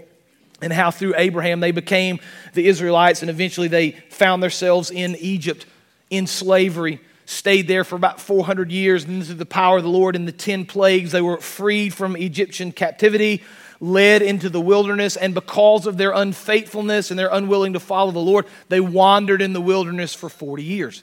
and 0.60 0.72
how 0.72 0.92
through 0.92 1.14
Abraham 1.16 1.58
they 1.58 1.72
became 1.72 2.20
the 2.54 2.68
Israelites, 2.68 3.20
and 3.20 3.30
eventually 3.30 3.66
they 3.66 3.90
found 4.10 4.40
themselves 4.40 4.92
in 4.92 5.16
Egypt 5.16 5.66
in 6.08 6.28
slavery 6.28 7.00
stayed 7.32 7.66
there 7.66 7.84
for 7.84 7.96
about 7.96 8.20
400 8.20 8.70
years, 8.70 9.04
and 9.04 9.24
through 9.24 9.36
the 9.36 9.46
power 9.46 9.78
of 9.78 9.82
the 9.82 9.88
Lord 9.88 10.16
and 10.16 10.26
the 10.26 10.32
10 10.32 10.66
plagues, 10.66 11.12
they 11.12 11.20
were 11.20 11.38
freed 11.38 11.94
from 11.94 12.16
Egyptian 12.16 12.72
captivity, 12.72 13.42
led 13.80 14.22
into 14.22 14.48
the 14.48 14.60
wilderness, 14.60 15.16
and 15.16 15.34
because 15.34 15.86
of 15.86 15.96
their 15.96 16.12
unfaithfulness 16.12 17.10
and 17.10 17.18
their 17.18 17.30
unwilling 17.32 17.72
to 17.72 17.80
follow 17.80 18.12
the 18.12 18.18
Lord, 18.18 18.46
they 18.68 18.80
wandered 18.80 19.42
in 19.42 19.52
the 19.52 19.60
wilderness 19.60 20.14
for 20.14 20.28
40 20.28 20.62
years. 20.62 21.02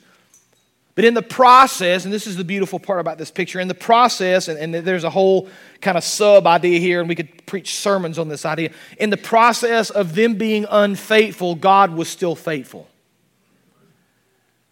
But 1.00 1.06
in 1.06 1.14
the 1.14 1.22
process, 1.22 2.04
and 2.04 2.14
this 2.14 2.28
is 2.28 2.36
the 2.36 2.44
beautiful 2.44 2.78
part 2.78 3.00
about 3.00 3.18
this 3.18 3.32
picture, 3.32 3.62
in 3.62 3.70
the 3.70 3.74
process, 3.74 4.50
and, 4.50 4.60
and 4.60 4.86
there's 4.86 5.06
a 5.06 5.10
whole 5.10 5.48
kind 5.80 5.98
of 5.98 6.04
sub 6.04 6.46
idea 6.46 6.78
here, 6.78 7.00
and 7.00 7.08
we 7.08 7.16
could 7.16 7.46
preach 7.46 7.76
sermons 7.76 8.20
on 8.20 8.28
this 8.28 8.46
idea. 8.46 8.72
In 8.98 9.10
the 9.10 9.16
process 9.16 9.92
of 9.92 10.14
them 10.14 10.36
being 10.36 10.66
unfaithful, 10.70 11.56
God 11.56 11.94
was 11.94 12.10
still 12.10 12.36
faithful. 12.36 12.89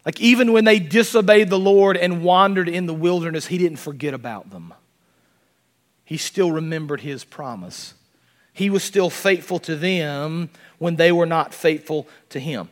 Like, 0.08 0.22
even 0.22 0.54
when 0.54 0.64
they 0.64 0.80
disobeyed 0.80 1.50
the 1.50 1.60
Lord 1.60 1.98
and 1.98 2.24
wandered 2.24 2.70
in 2.70 2.86
the 2.86 2.94
wilderness, 2.94 3.48
He 3.48 3.58
didn't 3.58 3.80
forget 3.80 4.14
about 4.14 4.52
them. 4.52 4.74
He 6.06 6.16
still 6.16 6.50
remembered 6.50 7.02
His 7.02 7.26
promise. 7.26 7.94
He 8.54 8.70
was 8.70 8.86
still 8.86 9.10
faithful 9.10 9.60
to 9.60 9.76
them 9.76 10.50
when 10.78 10.96
they 10.96 11.12
were 11.12 11.26
not 11.26 11.54
faithful 11.54 12.08
to 12.30 12.40
Him. 12.40 12.70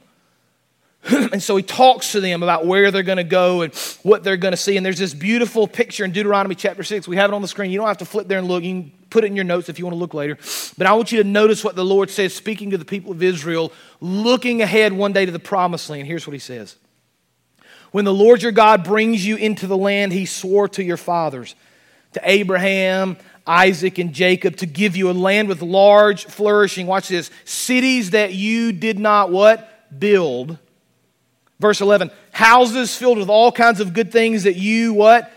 and 1.12 1.44
so 1.44 1.58
he 1.58 1.62
talks 1.62 2.14
to 2.14 2.22
them 2.22 2.42
about 2.42 2.66
where 2.66 2.90
they're 2.90 3.04
going 3.04 3.18
to 3.18 3.26
go 3.26 3.64
and 3.64 3.76
what 4.04 4.24
they're 4.24 4.38
going 4.38 4.54
to 4.54 4.58
see. 4.58 4.78
And 4.78 4.86
there's 4.86 4.98
this 4.98 5.14
beautiful 5.14 5.68
picture 5.68 6.06
in 6.06 6.12
Deuteronomy 6.12 6.56
chapter 6.56 6.84
6. 6.84 7.06
We 7.06 7.18
have 7.18 7.32
it 7.32 7.34
on 7.34 7.42
the 7.42 7.50
screen. 7.50 7.70
You 7.70 7.80
don't 7.80 7.88
have 7.88 7.98
to 7.98 8.06
flip 8.06 8.30
there 8.30 8.40
and 8.40 8.48
look. 8.48 8.64
You 8.64 8.82
can 8.82 8.92
put 9.10 9.26
it 9.26 9.28
in 9.28 9.36
your 9.36 9.44
notes 9.44 9.68
if 9.68 9.78
you 9.78 9.84
want 9.84 9.96
to 9.96 10.00
look 10.00 10.14
later. 10.14 10.38
But 10.78 10.88
I 10.88 10.94
want 10.94 11.12
you 11.12 11.22
to 11.22 11.28
notice 11.28 11.66
what 11.66 11.76
the 11.76 11.84
Lord 11.84 12.10
says, 12.10 12.34
speaking 12.34 12.72
to 12.72 12.78
the 12.78 12.86
people 12.86 13.12
of 13.12 13.22
Israel, 13.22 13.74
looking 14.00 14.62
ahead 14.62 14.94
one 14.94 15.12
day 15.12 15.26
to 15.26 15.34
the 15.34 15.38
promised 15.38 15.90
land. 15.90 16.08
Here's 16.08 16.26
what 16.26 16.34
he 16.34 16.40
says 16.40 16.78
when 17.96 18.04
the 18.04 18.14
Lord 18.14 18.44
your 18.44 18.52
God 18.52 18.84
brings 18.84 19.26
you 19.26 19.38
into 19.38 19.68
the 19.68 19.78
land 19.78 20.12
he 20.12 20.26
swore 20.26 20.68
to 20.68 20.84
your 20.84 20.98
fathers, 20.98 21.56
to 22.12 22.20
Abraham, 22.26 23.16
Isaac, 23.48 24.00
and 24.00 24.12
Jacob, 24.12 24.58
to 24.58 24.66
give 24.66 24.98
you 24.98 25.10
a 25.10 25.14
land 25.14 25.48
with 25.48 25.62
large, 25.62 26.26
flourishing, 26.26 26.88
watch 26.88 27.08
this, 27.08 27.32
cities 27.46 28.10
that 28.10 28.34
you 28.34 28.74
did 28.74 29.00
not 29.00 29.32
what? 29.32 29.98
Build. 29.98 30.58
Verse 31.62 31.80
11, 31.80 32.12
houses 32.34 32.98
filled 32.98 33.18
with 33.18 33.30
all 33.30 33.50
kinds 33.50 33.80
of 33.80 33.94
good 33.94 34.12
things 34.12 34.44
that 34.44 34.58
you 34.58 34.94
what? 34.94 35.32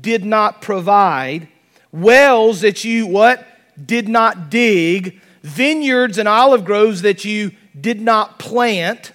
Did 0.00 0.24
not 0.24 0.62
provide. 0.62 1.48
Wells 1.90 2.60
that 2.60 2.84
you 2.84 3.08
what? 3.08 3.44
Did 3.84 4.08
not 4.08 4.50
dig. 4.50 5.20
Vineyards 5.42 6.18
and 6.18 6.28
olive 6.28 6.64
groves 6.64 7.02
that 7.02 7.24
you 7.24 7.50
did 7.80 8.00
not 8.00 8.38
plant 8.38 9.10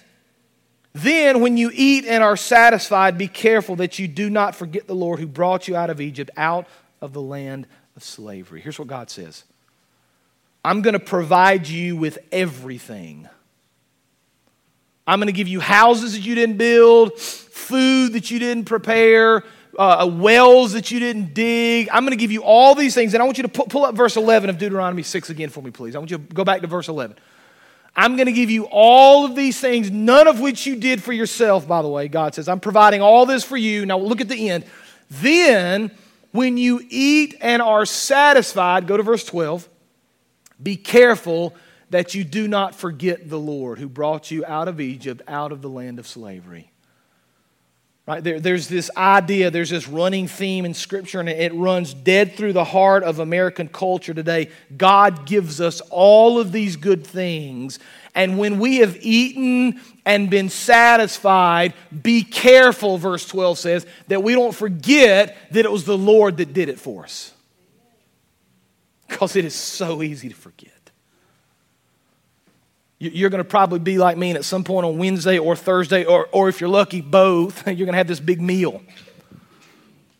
Then, 0.92 1.40
when 1.40 1.56
you 1.56 1.70
eat 1.72 2.04
and 2.04 2.22
are 2.22 2.36
satisfied, 2.36 3.16
be 3.16 3.28
careful 3.28 3.76
that 3.76 3.98
you 3.98 4.08
do 4.08 4.28
not 4.28 4.56
forget 4.56 4.86
the 4.86 4.94
Lord 4.94 5.20
who 5.20 5.26
brought 5.26 5.68
you 5.68 5.76
out 5.76 5.88
of 5.88 6.00
Egypt, 6.00 6.30
out 6.36 6.66
of 7.00 7.12
the 7.12 7.22
land 7.22 7.66
of 7.96 8.02
slavery. 8.02 8.60
Here's 8.60 8.78
what 8.78 8.88
God 8.88 9.08
says 9.08 9.44
I'm 10.64 10.82
going 10.82 10.94
to 10.94 11.00
provide 11.00 11.68
you 11.68 11.96
with 11.96 12.18
everything. 12.32 13.28
I'm 15.06 15.18
going 15.18 15.26
to 15.26 15.32
give 15.32 15.48
you 15.48 15.60
houses 15.60 16.12
that 16.12 16.20
you 16.20 16.34
didn't 16.34 16.56
build, 16.56 17.18
food 17.18 18.12
that 18.12 18.30
you 18.30 18.38
didn't 18.38 18.66
prepare, 18.66 19.44
uh, 19.78 20.08
wells 20.12 20.72
that 20.72 20.90
you 20.90 21.00
didn't 21.00 21.34
dig. 21.34 21.88
I'm 21.90 22.04
going 22.04 22.16
to 22.16 22.20
give 22.20 22.30
you 22.30 22.42
all 22.42 22.74
these 22.74 22.94
things. 22.94 23.14
And 23.14 23.22
I 23.22 23.26
want 23.26 23.38
you 23.38 23.42
to 23.42 23.48
pull, 23.48 23.84
up 23.84 23.94
verse 23.94 24.16
11 24.16 24.50
of 24.50 24.58
Deuteronomy 24.58 25.02
6 25.02 25.30
again 25.30 25.48
for 25.48 25.62
me, 25.62 25.70
please. 25.70 25.96
I 25.96 25.98
want 25.98 26.10
you 26.10 26.18
to 26.18 26.22
go 26.34 26.44
back 26.44 26.60
to 26.60 26.66
verse 26.66 26.88
11. 26.88 27.16
I'm 27.94 28.16
going 28.16 28.26
to 28.26 28.32
give 28.32 28.50
you 28.50 28.64
all 28.70 29.24
of 29.24 29.34
these 29.34 29.58
things, 29.60 29.90
none 29.90 30.28
of 30.28 30.40
which 30.40 30.66
you 30.66 30.76
did 30.76 31.02
for 31.02 31.12
yourself, 31.12 31.66
by 31.66 31.82
the 31.82 31.88
way. 31.88 32.08
God 32.08 32.34
says, 32.34 32.48
I'm 32.48 32.60
providing 32.60 33.02
all 33.02 33.26
this 33.26 33.44
for 33.44 33.56
you. 33.56 33.84
Now 33.84 33.98
look 33.98 34.20
at 34.20 34.28
the 34.28 34.48
end. 34.50 34.64
Then, 35.10 35.90
when 36.32 36.56
you 36.56 36.80
eat 36.88 37.34
and 37.40 37.60
are 37.60 37.84
satisfied, 37.84 38.86
go 38.86 38.96
to 38.96 39.02
verse 39.02 39.24
12, 39.24 39.68
be 40.62 40.76
careful 40.76 41.54
that 41.90 42.14
you 42.14 42.22
do 42.22 42.46
not 42.46 42.74
forget 42.74 43.28
the 43.28 43.38
Lord 43.38 43.78
who 43.78 43.88
brought 43.88 44.30
you 44.30 44.44
out 44.46 44.68
of 44.68 44.80
Egypt, 44.80 45.22
out 45.26 45.50
of 45.50 45.60
the 45.60 45.68
land 45.68 45.98
of 45.98 46.06
slavery. 46.06 46.70
Right? 48.10 48.24
There, 48.24 48.40
there's 48.40 48.66
this 48.66 48.90
idea, 48.96 49.52
there's 49.52 49.70
this 49.70 49.86
running 49.86 50.26
theme 50.26 50.64
in 50.64 50.74
Scripture, 50.74 51.20
and 51.20 51.28
it 51.28 51.54
runs 51.54 51.94
dead 51.94 52.32
through 52.32 52.54
the 52.54 52.64
heart 52.64 53.04
of 53.04 53.20
American 53.20 53.68
culture 53.68 54.12
today. 54.12 54.50
God 54.76 55.26
gives 55.26 55.60
us 55.60 55.80
all 55.90 56.40
of 56.40 56.50
these 56.50 56.74
good 56.74 57.06
things, 57.06 57.78
and 58.16 58.36
when 58.36 58.58
we 58.58 58.78
have 58.78 58.96
eaten 59.00 59.80
and 60.04 60.28
been 60.28 60.48
satisfied, 60.48 61.72
be 62.02 62.24
careful, 62.24 62.98
verse 62.98 63.24
12 63.28 63.58
says, 63.60 63.86
that 64.08 64.24
we 64.24 64.34
don't 64.34 64.56
forget 64.56 65.36
that 65.52 65.64
it 65.64 65.70
was 65.70 65.84
the 65.84 65.96
Lord 65.96 66.38
that 66.38 66.52
did 66.52 66.68
it 66.68 66.80
for 66.80 67.04
us. 67.04 67.32
Because 69.06 69.36
it 69.36 69.44
is 69.44 69.54
so 69.54 70.02
easy 70.02 70.30
to 70.30 70.34
forget. 70.34 70.69
You're 73.02 73.30
going 73.30 73.42
to 73.42 73.48
probably 73.48 73.78
be 73.78 73.96
like 73.96 74.18
me, 74.18 74.28
and 74.28 74.36
at 74.36 74.44
some 74.44 74.62
point 74.62 74.84
on 74.84 74.98
Wednesday 74.98 75.38
or 75.38 75.56
Thursday, 75.56 76.04
or, 76.04 76.28
or 76.32 76.50
if 76.50 76.60
you're 76.60 76.68
lucky, 76.68 77.00
both, 77.00 77.66
you're 77.66 77.86
going 77.86 77.92
to 77.92 77.96
have 77.96 78.06
this 78.06 78.20
big 78.20 78.42
meal. 78.42 78.82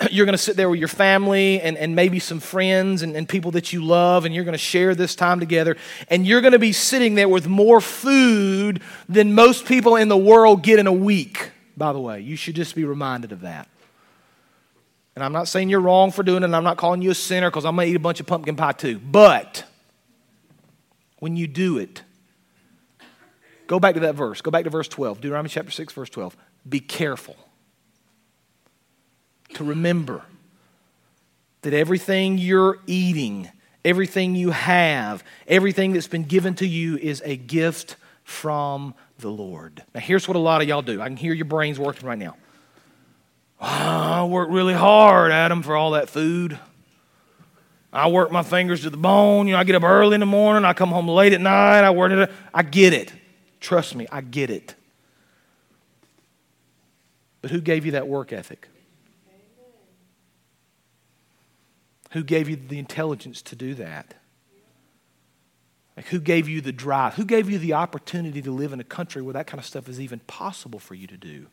You're 0.11 0.25
going 0.25 0.33
to 0.33 0.43
sit 0.43 0.57
there 0.57 0.71
with 0.71 0.79
your 0.79 0.89
family 0.89 1.61
and, 1.61 1.77
and 1.77 1.95
maybe 1.95 2.19
some 2.19 2.41
friends 2.41 3.03
and, 3.03 3.15
and 3.15 3.29
people 3.29 3.51
that 3.51 3.71
you 3.71 3.85
love, 3.85 4.25
and 4.25 4.35
you're 4.35 4.45
going 4.45 4.55
to 4.55 4.59
share 4.59 4.95
this 4.95 5.15
time 5.15 5.41
together. 5.41 5.77
And 6.09 6.27
you're 6.27 6.41
going 6.41 6.55
to 6.55 6.59
be 6.59 6.73
sitting 6.73 7.17
there 7.17 7.29
with 7.29 7.47
more 7.47 7.83
food 7.83 8.81
than 9.11 9.35
most 9.35 9.67
people 9.67 9.97
in 9.97 10.09
the 10.09 10.17
world 10.17 10.63
get 10.63 10.79
in 10.79 10.87
a 10.87 10.93
week, 10.93 11.51
by 11.77 11.93
the 11.93 12.01
way. 12.01 12.21
You 12.21 12.37
should 12.37 12.55
just 12.55 12.75
be 12.75 12.85
reminded 12.85 13.31
of 13.31 13.43
that. 13.43 13.69
And 15.15 15.23
I'm 15.23 15.35
not 15.35 15.49
saying 15.49 15.69
you're 15.69 15.81
wrong 15.81 16.13
for 16.13 16.23
doing 16.23 16.45
it, 16.45 16.47
and 16.47 16.57
I'm 16.57 16.65
not 16.65 16.79
calling 16.79 17.03
you 17.03 17.11
a 17.11 17.15
sinner 17.15 17.51
because 17.51 17.67
I'm 17.67 17.77
going 17.77 17.89
to 17.89 17.93
eat 17.93 17.97
a 17.97 18.01
bunch 18.01 18.21
of 18.21 18.27
pumpkin 18.27 18.57
pie 18.57 18.73
too. 18.73 18.99
But 18.99 19.65
when 21.19 21.37
you 21.37 21.47
do 21.47 21.77
it, 21.77 22.01
Go 23.71 23.79
back 23.79 23.95
to 23.95 24.01
that 24.01 24.17
verse. 24.17 24.41
Go 24.41 24.51
back 24.51 24.65
to 24.65 24.71
verse 24.71 24.89
12. 24.89 25.21
Deuteronomy 25.21 25.49
chapter 25.49 25.71
6, 25.71 25.93
verse 25.93 26.11
12. 26.11 26.37
Be 26.69 26.81
careful 26.81 27.37
to 29.55 29.63
remember 29.63 30.25
that 31.63 31.73
everything 31.73 32.37
you're 32.37 32.81
eating, 32.89 33.49
everything 33.85 34.35
you 34.35 34.51
have, 34.51 35.23
everything 35.47 35.93
that's 35.93 36.09
been 36.09 36.25
given 36.25 36.57
to 36.57 36.67
you 36.67 36.97
is 36.97 37.23
a 37.25 37.37
gift 37.37 37.95
from 38.25 38.93
the 39.21 39.31
Lord. 39.31 39.85
Now, 39.95 40.01
here's 40.01 40.27
what 40.27 40.37
a 40.37 40.41
lot 40.41 40.63
of 40.63 40.67
y'all 40.67 40.83
do. 40.83 41.01
I 41.01 41.07
can 41.07 41.17
hear 41.17 41.33
your 41.33 41.45
brains 41.45 41.79
working 41.79 42.09
right 42.09 42.19
now. 42.19 42.35
Oh, 43.61 43.67
I 43.69 44.25
work 44.25 44.49
really 44.51 44.75
hard, 44.75 45.31
Adam, 45.31 45.63
for 45.63 45.77
all 45.77 45.93
that 45.93 46.11
food. 46.11 46.59
I 47.93 48.09
work 48.09 48.33
my 48.33 48.43
fingers 48.43 48.83
to 48.83 48.91
the 48.91 48.97
bone. 48.97 49.47
You 49.47 49.53
know, 49.53 49.61
I 49.61 49.65
get 49.65 49.77
up 49.77 49.85
early 49.85 50.15
in 50.15 50.21
the 50.21 50.27
morning. 50.27 50.65
I 50.65 50.73
come 50.73 50.89
home 50.89 51.07
late 51.07 51.33
at 51.33 51.41
night. 51.41 51.83
I 51.85 51.91
work 51.93 52.11
it. 52.11 52.33
I 52.53 52.65
get 52.65 52.93
it. 52.93 53.13
Trust 53.61 53.95
me, 53.95 54.07
I 54.11 54.23
get 54.23 54.51
it. 54.51 54.75
But 57.43 57.51
who 57.51 57.61
gave 57.61 57.87
you 57.87 57.93
that 57.93 58.09
work 58.09 58.33
ethic? 58.33 58.69
Who 62.13 62.25
gave 62.25 62.49
you 62.49 62.57
the 62.57 62.79
intelligence 62.79 63.41
to 63.43 63.57
do 63.57 63.75
that? 63.75 64.15
Like 65.97 66.07
who 66.07 66.19
gave 66.19 66.49
you 66.49 66.61
the 66.61 66.73
drive? 66.73 67.15
Who 67.15 67.25
gave 67.25 67.51
you 67.51 67.59
the 67.59 67.75
opportunity 67.75 68.43
to 68.43 68.51
live 68.51 68.73
in 68.73 68.81
a 68.81 68.85
country 68.85 69.23
where 69.23 69.35
that 69.35 69.47
kind 69.47 69.59
of 69.59 69.67
stuff 69.67 69.89
is 69.89 70.01
even 70.01 70.21
possible 70.21 70.79
for 70.79 70.95
you 70.95 71.07
to 71.07 71.17
do? 71.17 71.47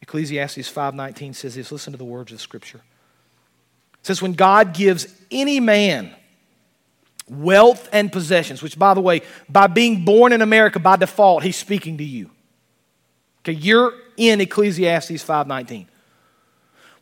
Ecclesiastes 0.00 0.70
5:19 0.72 1.34
says 1.34 1.54
this, 1.54 1.72
listen 1.72 1.92
to 1.92 1.98
the 1.98 2.04
words 2.04 2.32
of 2.32 2.40
scripture. 2.40 2.80
It 4.00 4.06
says 4.06 4.22
when 4.22 4.32
God 4.32 4.74
gives 4.74 5.06
any 5.30 5.60
man 5.60 6.14
wealth 7.30 7.88
and 7.92 8.10
possessions, 8.10 8.62
which, 8.62 8.78
by 8.78 8.94
the 8.94 9.00
way, 9.00 9.22
by 9.48 9.66
being 9.66 10.04
born 10.04 10.32
in 10.32 10.42
America 10.42 10.78
by 10.78 10.96
default, 10.96 11.42
he's 11.42 11.56
speaking 11.56 11.98
to 11.98 12.04
you. 12.04 12.30
Okay, 13.40 13.52
you're 13.52 13.94
in 14.16 14.40
Ecclesiastes 14.40 15.22
5:19. 15.22 15.86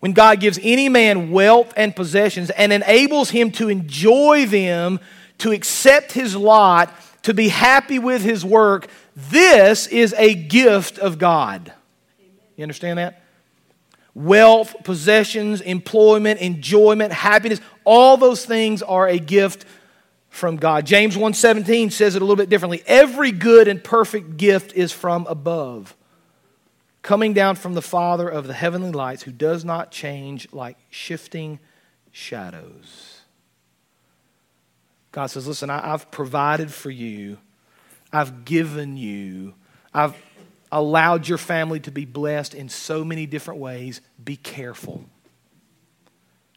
When 0.00 0.12
God 0.12 0.40
gives 0.40 0.58
any 0.62 0.88
man 0.88 1.30
wealth 1.30 1.72
and 1.76 1.96
possessions 1.96 2.50
and 2.50 2.72
enables 2.72 3.30
him 3.30 3.50
to 3.52 3.68
enjoy 3.68 4.46
them, 4.46 5.00
to 5.38 5.52
accept 5.52 6.12
his 6.12 6.36
lot, 6.36 6.92
to 7.22 7.34
be 7.34 7.48
happy 7.48 7.98
with 7.98 8.22
his 8.22 8.44
work, 8.44 8.88
this 9.16 9.86
is 9.86 10.14
a 10.18 10.34
gift 10.34 10.98
of 10.98 11.18
God. 11.18 11.72
You 12.56 12.62
understand 12.62 12.98
that? 12.98 13.22
Wealth, 14.14 14.76
possessions, 14.84 15.60
employment, 15.60 16.40
enjoyment, 16.40 17.12
happiness, 17.12 17.60
all 17.84 18.16
those 18.16 18.44
things 18.44 18.82
are 18.82 19.08
a 19.08 19.18
gift 19.18 19.64
from 20.36 20.56
God. 20.56 20.86
James 20.86 21.16
1:17 21.16 21.90
says 21.90 22.14
it 22.14 22.22
a 22.22 22.24
little 22.24 22.36
bit 22.36 22.50
differently. 22.50 22.82
Every 22.86 23.32
good 23.32 23.68
and 23.68 23.82
perfect 23.82 24.36
gift 24.36 24.72
is 24.74 24.92
from 24.92 25.26
above, 25.28 25.96
coming 27.02 27.32
down 27.32 27.56
from 27.56 27.74
the 27.74 27.82
Father 27.82 28.28
of 28.28 28.46
the 28.46 28.52
heavenly 28.52 28.92
lights, 28.92 29.22
who 29.22 29.32
does 29.32 29.64
not 29.64 29.90
change 29.90 30.46
like 30.52 30.76
shifting 30.90 31.58
shadows. 32.12 33.22
God 35.12 35.26
says, 35.26 35.48
"Listen, 35.48 35.70
I, 35.70 35.80
have 35.80 36.10
provided 36.10 36.70
for 36.70 36.90
you. 36.90 37.38
I've 38.12 38.44
given 38.44 38.98
you. 38.98 39.54
I've 39.94 40.14
allowed 40.70 41.26
your 41.26 41.38
family 41.38 41.80
to 41.80 41.90
be 41.90 42.04
blessed 42.04 42.54
in 42.54 42.68
so 42.68 43.04
many 43.04 43.24
different 43.24 43.60
ways. 43.60 44.02
Be 44.22 44.36
careful 44.36 45.06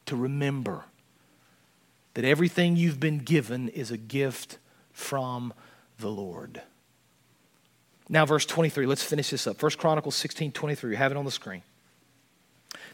to 0.08 0.18
remember 0.18 0.84
that 2.14 2.26
everything 2.26 2.76
you've 2.76 3.00
been 3.00 3.20
given 3.20 3.70
is 3.70 3.92
a 3.92 3.98
gift 3.98 4.58
from 4.92 5.54
the 6.00 6.10
Lord. 6.10 6.62
Now, 8.10 8.26
verse 8.26 8.46
23, 8.46 8.86
let's 8.86 9.04
finish 9.04 9.30
this 9.30 9.46
up. 9.46 9.58
First 9.58 9.78
Chronicles 9.78 10.16
16 10.16 10.52
23, 10.52 10.92
you 10.92 10.98
have 10.98 11.12
it 11.12 11.18
on 11.18 11.26
the 11.26 11.32
screen. 11.32 11.62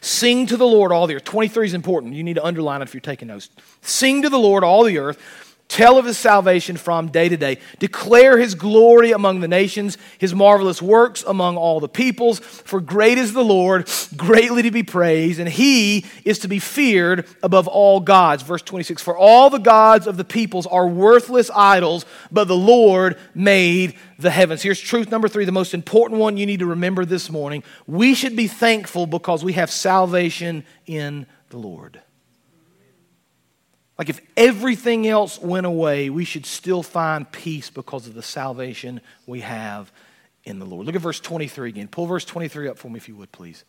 Sing 0.00 0.46
to 0.46 0.56
the 0.56 0.66
Lord 0.66 0.92
all 0.92 1.06
the 1.06 1.16
earth. 1.16 1.24
23 1.24 1.66
is 1.66 1.74
important. 1.74 2.12
You 2.14 2.22
need 2.22 2.34
to 2.34 2.44
underline 2.44 2.82
it 2.82 2.84
if 2.84 2.94
you're 2.94 3.00
taking 3.00 3.28
notes. 3.28 3.48
Sing 3.80 4.22
to 4.22 4.28
the 4.28 4.38
Lord 4.38 4.62
all 4.62 4.84
the 4.84 4.98
earth. 4.98 5.55
Tell 5.68 5.98
of 5.98 6.04
his 6.04 6.16
salvation 6.16 6.76
from 6.76 7.08
day 7.08 7.28
to 7.28 7.36
day. 7.36 7.58
Declare 7.80 8.38
his 8.38 8.54
glory 8.54 9.10
among 9.10 9.40
the 9.40 9.48
nations, 9.48 9.98
his 10.16 10.32
marvelous 10.32 10.80
works 10.80 11.24
among 11.26 11.56
all 11.56 11.80
the 11.80 11.88
peoples. 11.88 12.38
For 12.38 12.80
great 12.80 13.18
is 13.18 13.32
the 13.32 13.44
Lord, 13.44 13.90
greatly 14.16 14.62
to 14.62 14.70
be 14.70 14.84
praised, 14.84 15.40
and 15.40 15.48
he 15.48 16.06
is 16.24 16.38
to 16.40 16.48
be 16.48 16.60
feared 16.60 17.26
above 17.42 17.66
all 17.66 17.98
gods. 17.98 18.44
Verse 18.44 18.62
26 18.62 19.02
For 19.02 19.18
all 19.18 19.50
the 19.50 19.58
gods 19.58 20.06
of 20.06 20.16
the 20.16 20.24
peoples 20.24 20.68
are 20.68 20.86
worthless 20.86 21.50
idols, 21.50 22.06
but 22.30 22.46
the 22.46 22.56
Lord 22.56 23.18
made 23.34 23.96
the 24.20 24.30
heavens. 24.30 24.62
Here's 24.62 24.80
truth 24.80 25.10
number 25.10 25.26
three, 25.26 25.44
the 25.44 25.52
most 25.52 25.74
important 25.74 26.20
one 26.20 26.36
you 26.36 26.46
need 26.46 26.60
to 26.60 26.66
remember 26.66 27.04
this 27.04 27.28
morning. 27.28 27.64
We 27.88 28.14
should 28.14 28.36
be 28.36 28.46
thankful 28.46 29.06
because 29.06 29.42
we 29.42 29.54
have 29.54 29.72
salvation 29.72 30.64
in 30.86 31.26
the 31.50 31.58
Lord. 31.58 32.00
Like 33.98 34.08
if 34.08 34.20
everything 34.36 35.06
else 35.06 35.40
went 35.40 35.66
away, 35.66 36.10
we 36.10 36.24
should 36.24 36.44
still 36.44 36.82
find 36.82 37.30
peace 37.30 37.70
because 37.70 38.06
of 38.06 38.14
the 38.14 38.22
salvation 38.22 39.00
we 39.26 39.40
have 39.40 39.90
in 40.44 40.58
the 40.58 40.66
Lord. 40.66 40.86
Look 40.86 40.94
at 40.94 41.00
verse 41.00 41.20
23 41.20 41.70
again. 41.70 41.88
Pull 41.88 42.06
verse 42.06 42.24
23 42.24 42.68
up 42.68 42.78
for 42.78 42.90
me, 42.90 42.98
if 42.98 43.08
you 43.08 43.16
would, 43.16 43.32
please. 43.32 43.64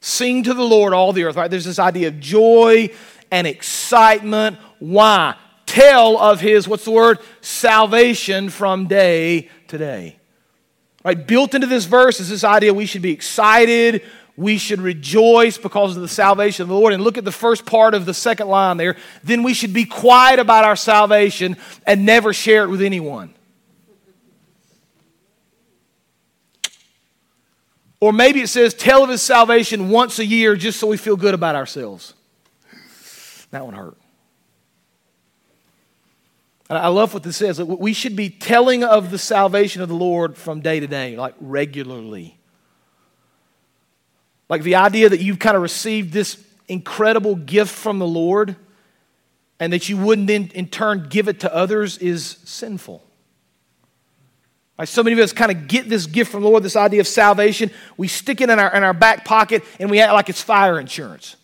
Sing 0.00 0.42
to 0.44 0.54
the 0.54 0.64
Lord, 0.64 0.94
all 0.94 1.12
the 1.12 1.24
earth. 1.24 1.36
Right? 1.36 1.50
There's 1.50 1.64
this 1.64 1.78
idea 1.78 2.08
of 2.08 2.18
joy 2.18 2.90
and 3.30 3.46
excitement. 3.46 4.58
Why? 4.78 5.36
Tell 5.66 6.18
of 6.18 6.40
his, 6.40 6.66
what's 6.66 6.84
the 6.84 6.90
word? 6.90 7.18
Salvation 7.40 8.50
from 8.50 8.88
day 8.88 9.48
to 9.68 9.78
day. 9.78 10.16
Right? 11.04 11.26
Built 11.26 11.54
into 11.54 11.66
this 11.66 11.84
verse 11.84 12.20
is 12.20 12.28
this 12.28 12.44
idea 12.44 12.74
we 12.74 12.86
should 12.86 13.02
be 13.02 13.12
excited, 13.12 14.02
we 14.36 14.56
should 14.58 14.80
rejoice 14.80 15.58
because 15.58 15.96
of 15.96 16.02
the 16.02 16.08
salvation 16.08 16.62
of 16.62 16.68
the 16.68 16.74
Lord. 16.74 16.92
And 16.92 17.02
look 17.02 17.18
at 17.18 17.24
the 17.24 17.32
first 17.32 17.66
part 17.66 17.94
of 17.94 18.06
the 18.06 18.14
second 18.14 18.48
line 18.48 18.76
there. 18.76 18.96
Then 19.22 19.42
we 19.42 19.54
should 19.54 19.72
be 19.72 19.84
quiet 19.84 20.38
about 20.38 20.64
our 20.64 20.76
salvation 20.76 21.56
and 21.86 22.06
never 22.06 22.32
share 22.32 22.64
it 22.64 22.68
with 22.68 22.82
anyone. 22.82 23.34
Or 28.00 28.12
maybe 28.12 28.40
it 28.40 28.48
says, 28.48 28.74
tell 28.74 29.04
of 29.04 29.10
his 29.10 29.22
salvation 29.22 29.88
once 29.88 30.18
a 30.18 30.26
year 30.26 30.56
just 30.56 30.80
so 30.80 30.88
we 30.88 30.96
feel 30.96 31.16
good 31.16 31.34
about 31.34 31.54
ourselves. 31.54 32.14
That 33.52 33.64
one 33.64 33.74
hurt. 33.74 33.96
I 36.68 36.88
love 36.88 37.12
what 37.12 37.22
this 37.22 37.36
says. 37.36 37.62
We 37.62 37.92
should 37.92 38.16
be 38.16 38.30
telling 38.30 38.82
of 38.82 39.10
the 39.10 39.18
salvation 39.18 39.82
of 39.82 39.90
the 39.90 39.94
Lord 39.94 40.38
from 40.38 40.62
day 40.62 40.80
to 40.80 40.86
day, 40.86 41.16
like 41.16 41.34
regularly. 41.38 42.38
Like 44.48 44.62
the 44.62 44.76
idea 44.76 45.08
that 45.08 45.20
you've 45.20 45.38
kind 45.38 45.56
of 45.56 45.62
received 45.62 46.12
this 46.12 46.42
incredible 46.68 47.34
gift 47.34 47.74
from 47.74 47.98
the 47.98 48.06
Lord 48.06 48.56
and 49.58 49.72
that 49.72 49.88
you 49.88 49.96
wouldn't 49.96 50.26
then 50.26 50.50
in 50.54 50.66
turn 50.66 51.06
give 51.08 51.28
it 51.28 51.40
to 51.40 51.54
others 51.54 51.98
is 51.98 52.38
sinful. 52.44 53.02
Like 54.78 54.88
so 54.88 55.02
many 55.02 55.14
of 55.14 55.20
us 55.20 55.32
kind 55.32 55.52
of 55.52 55.68
get 55.68 55.88
this 55.88 56.06
gift 56.06 56.32
from 56.32 56.42
the 56.42 56.48
Lord, 56.48 56.62
this 56.62 56.76
idea 56.76 57.00
of 57.00 57.06
salvation. 57.06 57.70
We 57.96 58.08
stick 58.08 58.40
it 58.40 58.50
in 58.50 58.58
our, 58.58 58.74
in 58.74 58.82
our 58.82 58.94
back 58.94 59.24
pocket 59.24 59.62
and 59.78 59.90
we 59.90 60.00
act 60.00 60.12
like 60.12 60.28
it's 60.28 60.42
fire 60.42 60.80
insurance. 60.80 61.36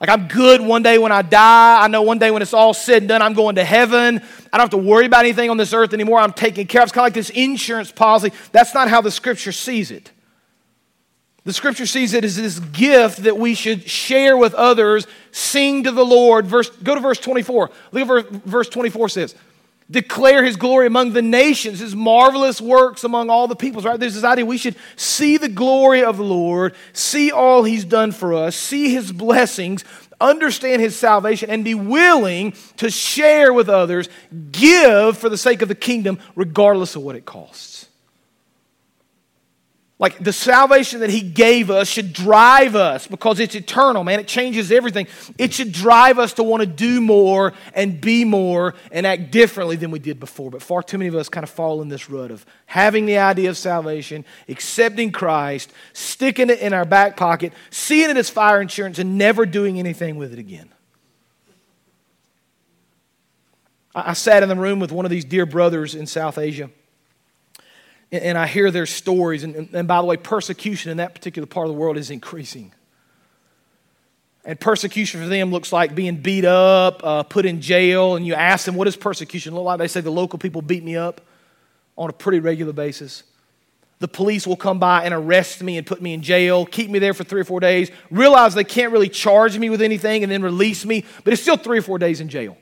Like, 0.00 0.08
I'm 0.08 0.28
good 0.28 0.62
one 0.62 0.82
day 0.82 0.96
when 0.96 1.12
I 1.12 1.20
die. 1.20 1.84
I 1.84 1.86
know 1.88 2.00
one 2.00 2.18
day 2.18 2.30
when 2.30 2.40
it's 2.40 2.54
all 2.54 2.72
said 2.72 3.02
and 3.02 3.08
done, 3.08 3.20
I'm 3.20 3.34
going 3.34 3.56
to 3.56 3.64
heaven. 3.64 4.22
I 4.50 4.56
don't 4.56 4.60
have 4.60 4.70
to 4.70 4.78
worry 4.78 5.04
about 5.04 5.26
anything 5.26 5.50
on 5.50 5.58
this 5.58 5.74
earth 5.74 5.92
anymore. 5.92 6.18
I'm 6.18 6.32
taken 6.32 6.66
care 6.66 6.80
of. 6.80 6.86
It's 6.86 6.92
kind 6.92 7.02
of 7.02 7.06
like 7.06 7.14
this 7.14 7.28
insurance 7.28 7.92
policy. 7.92 8.32
That's 8.50 8.72
not 8.72 8.88
how 8.88 9.02
the 9.02 9.10
scripture 9.10 9.52
sees 9.52 9.90
it. 9.90 10.10
The 11.44 11.52
scripture 11.52 11.86
sees 11.86 12.12
it 12.12 12.24
as 12.24 12.36
this 12.36 12.58
gift 12.58 13.22
that 13.22 13.38
we 13.38 13.54
should 13.54 13.88
share 13.88 14.36
with 14.36 14.52
others, 14.54 15.06
sing 15.32 15.84
to 15.84 15.90
the 15.90 16.04
Lord. 16.04 16.46
Verse, 16.46 16.68
go 16.68 16.94
to 16.94 17.00
verse 17.00 17.18
24. 17.18 17.70
Look 17.92 18.02
at 18.02 18.06
verse, 18.06 18.24
verse 18.44 18.68
24 18.68 19.08
says, 19.08 19.34
Declare 19.90 20.44
his 20.44 20.56
glory 20.56 20.86
among 20.86 21.14
the 21.14 21.22
nations, 21.22 21.80
his 21.80 21.96
marvelous 21.96 22.60
works 22.60 23.02
among 23.02 23.28
all 23.28 23.48
the 23.48 23.56
peoples, 23.56 23.84
right? 23.84 23.98
There's 23.98 24.14
this 24.14 24.22
idea 24.22 24.46
we 24.46 24.58
should 24.58 24.76
see 24.94 25.36
the 25.36 25.48
glory 25.48 26.04
of 26.04 26.16
the 26.16 26.22
Lord, 26.22 26.76
see 26.92 27.32
all 27.32 27.64
he's 27.64 27.84
done 27.84 28.12
for 28.12 28.32
us, 28.32 28.54
see 28.54 28.92
his 28.92 29.10
blessings, 29.10 29.82
understand 30.20 30.80
his 30.80 30.96
salvation, 30.96 31.50
and 31.50 31.64
be 31.64 31.74
willing 31.74 32.54
to 32.76 32.88
share 32.88 33.52
with 33.52 33.68
others, 33.68 34.08
give 34.52 35.18
for 35.18 35.28
the 35.28 35.38
sake 35.38 35.60
of 35.60 35.66
the 35.66 35.74
kingdom, 35.74 36.20
regardless 36.36 36.94
of 36.94 37.02
what 37.02 37.16
it 37.16 37.24
costs. 37.24 37.69
Like 40.00 40.18
the 40.18 40.32
salvation 40.32 41.00
that 41.00 41.10
He 41.10 41.20
gave 41.20 41.70
us 41.70 41.86
should 41.86 42.14
drive 42.14 42.74
us 42.74 43.06
because 43.06 43.38
it's 43.38 43.54
eternal, 43.54 44.02
man. 44.02 44.18
It 44.18 44.26
changes 44.26 44.72
everything. 44.72 45.06
It 45.36 45.52
should 45.52 45.72
drive 45.72 46.18
us 46.18 46.32
to 46.34 46.42
want 46.42 46.62
to 46.62 46.66
do 46.66 47.02
more 47.02 47.52
and 47.74 48.00
be 48.00 48.24
more 48.24 48.74
and 48.90 49.06
act 49.06 49.30
differently 49.30 49.76
than 49.76 49.90
we 49.90 49.98
did 49.98 50.18
before. 50.18 50.50
But 50.50 50.62
far 50.62 50.82
too 50.82 50.96
many 50.96 51.08
of 51.08 51.14
us 51.14 51.28
kind 51.28 51.44
of 51.44 51.50
fall 51.50 51.82
in 51.82 51.90
this 51.90 52.08
rut 52.08 52.30
of 52.30 52.46
having 52.64 53.04
the 53.04 53.18
idea 53.18 53.50
of 53.50 53.58
salvation, 53.58 54.24
accepting 54.48 55.12
Christ, 55.12 55.70
sticking 55.92 56.48
it 56.48 56.60
in 56.60 56.72
our 56.72 56.86
back 56.86 57.18
pocket, 57.18 57.52
seeing 57.68 58.08
it 58.08 58.16
as 58.16 58.30
fire 58.30 58.62
insurance, 58.62 58.98
and 58.98 59.18
never 59.18 59.44
doing 59.44 59.78
anything 59.78 60.16
with 60.16 60.32
it 60.32 60.38
again. 60.38 60.70
I 63.94 64.14
sat 64.14 64.42
in 64.42 64.48
the 64.48 64.56
room 64.56 64.80
with 64.80 64.92
one 64.92 65.04
of 65.04 65.10
these 65.10 65.26
dear 65.26 65.44
brothers 65.44 65.94
in 65.94 66.06
South 66.06 66.38
Asia 66.38 66.70
and 68.12 68.36
I 68.36 68.46
hear 68.46 68.70
their 68.70 68.86
stories. 68.86 69.44
And, 69.44 69.68
and 69.72 69.86
by 69.86 69.98
the 70.00 70.06
way, 70.06 70.16
persecution 70.16 70.90
in 70.90 70.96
that 70.96 71.14
particular 71.14 71.46
part 71.46 71.66
of 71.66 71.72
the 71.72 71.78
world 71.78 71.96
is 71.96 72.10
increasing. 72.10 72.72
And 74.44 74.58
persecution 74.58 75.20
for 75.20 75.28
them 75.28 75.50
looks 75.50 75.72
like 75.72 75.94
being 75.94 76.16
beat 76.16 76.44
up, 76.44 77.02
uh, 77.04 77.22
put 77.22 77.46
in 77.46 77.60
jail. 77.60 78.16
And 78.16 78.26
you 78.26 78.34
ask 78.34 78.64
them, 78.64 78.74
what 78.74 78.86
does 78.86 78.96
persecution 78.96 79.54
look 79.54 79.64
like? 79.64 79.78
They 79.78 79.88
say, 79.88 80.00
the 80.00 80.10
local 80.10 80.38
people 80.38 80.62
beat 80.62 80.82
me 80.82 80.96
up 80.96 81.20
on 81.96 82.08
a 82.10 82.12
pretty 82.12 82.40
regular 82.40 82.72
basis. 82.72 83.22
The 83.98 84.08
police 84.08 84.46
will 84.46 84.56
come 84.56 84.78
by 84.78 85.04
and 85.04 85.12
arrest 85.12 85.62
me 85.62 85.76
and 85.76 85.86
put 85.86 86.00
me 86.00 86.14
in 86.14 86.22
jail, 86.22 86.64
keep 86.64 86.90
me 86.90 86.98
there 86.98 87.12
for 87.12 87.22
three 87.22 87.42
or 87.42 87.44
four 87.44 87.60
days, 87.60 87.90
realize 88.10 88.54
they 88.54 88.64
can't 88.64 88.92
really 88.92 89.10
charge 89.10 89.58
me 89.58 89.68
with 89.68 89.82
anything, 89.82 90.22
and 90.22 90.32
then 90.32 90.42
release 90.42 90.86
me, 90.86 91.04
but 91.22 91.34
it's 91.34 91.42
still 91.42 91.58
three 91.58 91.78
or 91.78 91.82
four 91.82 91.98
days 91.98 92.22
in 92.22 92.30
jail. 92.30 92.56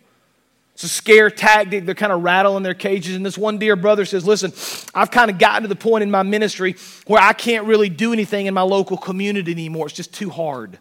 It's 0.78 0.84
a 0.84 0.88
scare 0.88 1.28
tactic. 1.28 1.86
They're 1.86 1.96
kind 1.96 2.12
of 2.12 2.22
rattling 2.22 2.62
their 2.62 2.72
cages. 2.72 3.16
And 3.16 3.26
this 3.26 3.36
one 3.36 3.58
dear 3.58 3.74
brother 3.74 4.04
says, 4.04 4.24
Listen, 4.24 4.52
I've 4.94 5.10
kind 5.10 5.28
of 5.28 5.36
gotten 5.36 5.62
to 5.62 5.68
the 5.68 5.74
point 5.74 6.04
in 6.04 6.10
my 6.12 6.22
ministry 6.22 6.76
where 7.08 7.20
I 7.20 7.32
can't 7.32 7.66
really 7.66 7.88
do 7.88 8.12
anything 8.12 8.46
in 8.46 8.54
my 8.54 8.62
local 8.62 8.96
community 8.96 9.50
anymore. 9.50 9.86
It's 9.86 9.96
just 9.96 10.14
too 10.14 10.30
hard. 10.30 10.78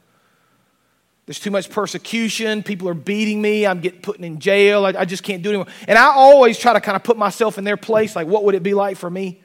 There's 1.25 1.39
too 1.39 1.49
much 1.49 1.71
persecution. 1.71 2.61
People 2.61 2.87
are 2.89 2.93
beating 2.93 3.41
me. 3.41 3.65
I'm 3.65 3.79
getting 3.79 4.01
put 4.01 4.19
in 4.19 4.37
jail. 4.37 4.85
I, 4.85 4.89
I 4.89 5.05
just 5.05 5.23
can't 5.23 5.41
do 5.41 5.49
it 5.49 5.53
anymore. 5.53 5.73
And 5.87 5.97
I 5.97 6.11
always 6.13 6.59
try 6.59 6.73
to 6.73 6.79
kind 6.79 6.95
of 6.95 7.01
put 7.01 7.17
myself 7.17 7.57
in 7.57 7.63
their 7.63 7.75
place. 7.75 8.15
Like, 8.15 8.27
what 8.27 8.43
would 8.43 8.53
it 8.53 8.61
be 8.61 8.75
like 8.75 8.97
for 8.97 9.09
me? 9.09 9.41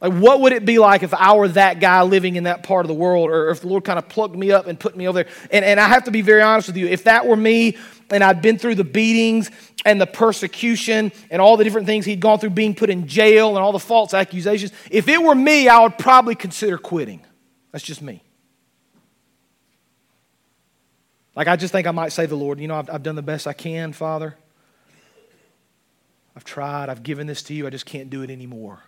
Like, 0.00 0.12
what 0.12 0.40
would 0.42 0.52
it 0.52 0.64
be 0.64 0.78
like 0.78 1.02
if 1.02 1.12
I 1.12 1.34
were 1.34 1.48
that 1.48 1.80
guy 1.80 2.02
living 2.02 2.36
in 2.36 2.44
that 2.44 2.62
part 2.62 2.84
of 2.84 2.88
the 2.88 2.94
world, 2.94 3.30
or 3.30 3.50
if 3.50 3.62
the 3.62 3.66
Lord 3.66 3.84
kind 3.84 3.98
of 3.98 4.08
plugged 4.08 4.36
me 4.36 4.52
up 4.52 4.68
and 4.68 4.78
put 4.78 4.96
me 4.96 5.08
over 5.08 5.24
there? 5.24 5.32
And, 5.50 5.64
and 5.64 5.80
I 5.80 5.88
have 5.88 6.04
to 6.04 6.12
be 6.12 6.22
very 6.22 6.40
honest 6.40 6.68
with 6.68 6.76
you. 6.76 6.86
If 6.86 7.04
that 7.04 7.26
were 7.26 7.36
me 7.36 7.76
and 8.10 8.22
I'd 8.22 8.40
been 8.40 8.58
through 8.58 8.76
the 8.76 8.84
beatings 8.84 9.50
and 9.84 10.00
the 10.00 10.06
persecution 10.06 11.10
and 11.30 11.42
all 11.42 11.56
the 11.56 11.64
different 11.64 11.88
things 11.88 12.06
he'd 12.06 12.20
gone 12.20 12.38
through, 12.38 12.50
being 12.50 12.76
put 12.76 12.90
in 12.90 13.08
jail 13.08 13.48
and 13.50 13.58
all 13.58 13.72
the 13.72 13.80
false 13.80 14.14
accusations, 14.14 14.72
if 14.88 15.08
it 15.08 15.20
were 15.20 15.34
me, 15.34 15.68
I 15.68 15.80
would 15.80 15.98
probably 15.98 16.36
consider 16.36 16.78
quitting. 16.78 17.24
That's 17.72 17.84
just 17.84 18.00
me. 18.00 18.22
Like, 21.34 21.48
I 21.48 21.56
just 21.56 21.72
think 21.72 21.88
I 21.88 21.92
might 21.92 22.12
say 22.12 22.22
to 22.22 22.28
the 22.28 22.36
Lord, 22.36 22.60
you 22.60 22.68
know, 22.68 22.76
I've, 22.76 22.90
I've 22.90 23.02
done 23.02 23.16
the 23.16 23.22
best 23.22 23.48
I 23.48 23.52
can, 23.52 23.92
Father. 23.92 24.36
I've 26.36 26.44
tried, 26.44 26.88
I've 26.88 27.02
given 27.02 27.26
this 27.26 27.42
to 27.44 27.54
you, 27.54 27.66
I 27.66 27.70
just 27.70 27.86
can't 27.86 28.10
do 28.10 28.22
it 28.22 28.30
anymore. 28.30 28.80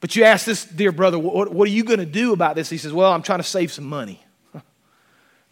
But 0.00 0.16
you 0.16 0.24
ask 0.24 0.46
this 0.46 0.64
dear 0.64 0.92
brother, 0.92 1.18
what, 1.18 1.52
what 1.52 1.68
are 1.68 1.70
you 1.70 1.84
going 1.84 2.00
to 2.00 2.06
do 2.06 2.32
about 2.32 2.56
this? 2.56 2.70
He 2.70 2.78
says, 2.78 2.92
Well, 2.92 3.12
I'm 3.12 3.22
trying 3.22 3.40
to 3.40 3.44
save 3.44 3.70
some 3.72 3.84
money. 3.84 4.22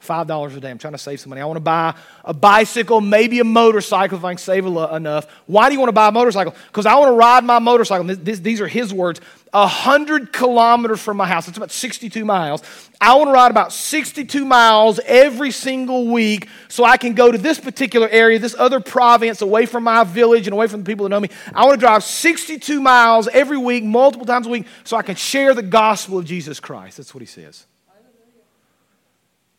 $5 0.01 0.57
a 0.57 0.61
day. 0.61 0.71
I'm 0.71 0.79
trying 0.79 0.93
to 0.93 0.99
save 0.99 1.19
some 1.19 1.31
money. 1.31 1.41
I 1.41 1.45
want 1.45 1.57
to 1.57 1.61
buy 1.61 1.95
a 2.25 2.33
bicycle, 2.33 3.01
maybe 3.01 3.41
a 3.41 3.45
motorcycle 3.45 4.17
if 4.17 4.25
I 4.25 4.33
can 4.33 4.39
save 4.39 4.65
enough. 4.65 5.27
Why 5.47 5.69
do 5.69 5.75
you 5.75 5.81
want 5.81 5.89
to 5.89 5.95
buy 5.95 6.09
a 6.09 6.13
motorcycle? 6.13 6.55
Because 6.69 6.87
I 6.87 6.95
want 6.95 7.09
to 7.09 7.17
ride 7.17 7.45
my 7.45 7.59
motorcycle. 7.59 8.07
This, 8.07 8.19
this, 8.19 8.39
these 8.39 8.61
are 8.61 8.69
his 8.69 8.95
words. 8.95 9.21
100 9.53 10.33
kilometers 10.33 11.01
from 11.01 11.17
my 11.17 11.27
house. 11.27 11.47
That's 11.47 11.59
about 11.59 11.73
62 11.73 12.25
miles. 12.25 12.63
I 13.01 13.17
want 13.17 13.29
to 13.29 13.33
ride 13.33 13.51
about 13.51 13.73
62 13.73 14.45
miles 14.45 15.01
every 15.05 15.51
single 15.51 16.07
week 16.07 16.49
so 16.69 16.85
I 16.85 16.97
can 16.97 17.15
go 17.15 17.33
to 17.33 17.39
this 17.39 17.59
particular 17.59 18.09
area, 18.09 18.39
this 18.39 18.55
other 18.57 18.79
province, 18.79 19.43
away 19.43 19.67
from 19.67 19.85
my 19.85 20.05
village 20.05 20.47
and 20.47 20.55
away 20.55 20.69
from 20.69 20.81
the 20.81 20.87
people 20.87 21.05
that 21.05 21.11
know 21.11 21.21
me. 21.21 21.31
I 21.53 21.65
want 21.65 21.81
to 21.81 21.85
drive 21.85 22.05
62 22.05 22.81
miles 22.81 23.27
every 23.29 23.59
week, 23.59 23.83
multiple 23.83 24.27
times 24.27 24.47
a 24.47 24.51
week, 24.51 24.67
so 24.85 24.97
I 24.97 25.03
can 25.03 25.17
share 25.17 25.55
the 25.55 25.63
gospel 25.63 26.19
of 26.19 26.25
Jesus 26.25 26.61
Christ. 26.61 26.99
That's 26.99 27.15
what 27.15 27.21
he 27.21 27.27
says. 27.27 27.68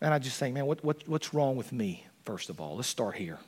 And 0.02 0.14
I 0.14 0.20
just 0.20 0.38
think, 0.38 0.54
man, 0.54 0.66
what, 0.66 0.84
what, 0.84 1.04
what's 1.08 1.34
wrong 1.34 1.56
with 1.56 1.72
me, 1.72 2.06
first 2.26 2.50
of 2.50 2.62
all? 2.62 2.76
Let's 2.76 2.88
start 2.88 3.16
here. 3.16 3.40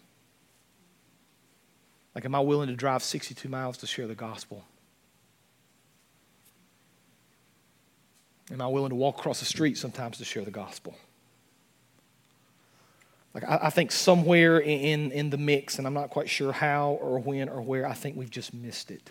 Like, 2.13 2.25
am 2.25 2.35
I 2.35 2.39
willing 2.41 2.67
to 2.67 2.75
drive 2.75 3.03
62 3.03 3.47
miles 3.47 3.77
to 3.77 3.87
share 3.87 4.07
the 4.07 4.15
gospel? 4.15 4.65
Am 8.51 8.59
I 8.59 8.67
willing 8.67 8.89
to 8.89 8.95
walk 8.95 9.19
across 9.19 9.39
the 9.39 9.45
street 9.45 9.77
sometimes 9.77 10.17
to 10.17 10.25
share 10.25 10.43
the 10.43 10.51
gospel? 10.51 10.95
Like, 13.33 13.45
I, 13.45 13.59
I 13.63 13.69
think 13.69 13.93
somewhere 13.93 14.59
in, 14.59 15.11
in 15.11 15.29
the 15.29 15.37
mix, 15.37 15.77
and 15.77 15.87
I'm 15.87 15.93
not 15.93 16.09
quite 16.09 16.29
sure 16.29 16.51
how 16.51 16.99
or 17.01 17.17
when 17.19 17.47
or 17.47 17.61
where, 17.61 17.87
I 17.87 17.93
think 17.93 18.17
we've 18.17 18.29
just 18.29 18.53
missed 18.53 18.91
it. 18.91 19.09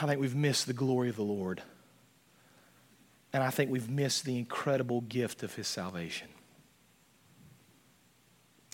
I 0.00 0.06
think 0.06 0.20
we've 0.20 0.34
missed 0.34 0.66
the 0.66 0.72
glory 0.72 1.10
of 1.10 1.16
the 1.16 1.22
Lord. 1.22 1.62
And 3.32 3.42
I 3.42 3.50
think 3.50 3.70
we've 3.70 3.88
missed 3.88 4.24
the 4.24 4.38
incredible 4.38 5.00
gift 5.02 5.42
of 5.42 5.54
his 5.54 5.66
salvation. 5.66 6.28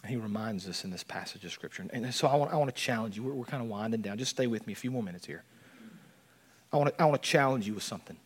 He 0.06 0.16
reminds 0.16 0.68
us 0.68 0.84
in 0.84 0.90
this 0.90 1.04
passage 1.04 1.44
of 1.44 1.52
Scripture. 1.52 1.86
And 1.92 2.12
so 2.14 2.28
I 2.28 2.36
want, 2.36 2.52
I 2.52 2.56
want 2.56 2.74
to 2.74 2.80
challenge 2.80 3.16
you. 3.16 3.22
We're, 3.24 3.32
we're 3.32 3.44
kind 3.44 3.62
of 3.62 3.68
winding 3.68 4.00
down. 4.00 4.18
Just 4.18 4.30
stay 4.30 4.46
with 4.46 4.66
me 4.66 4.72
a 4.72 4.76
few 4.76 4.90
more 4.90 5.02
minutes 5.02 5.26
here. 5.26 5.44
I 6.72 6.76
want 6.76 6.96
to, 6.96 7.02
I 7.02 7.04
want 7.06 7.22
to 7.22 7.28
challenge 7.28 7.66
you 7.66 7.74
with 7.74 7.82
something. 7.82 8.16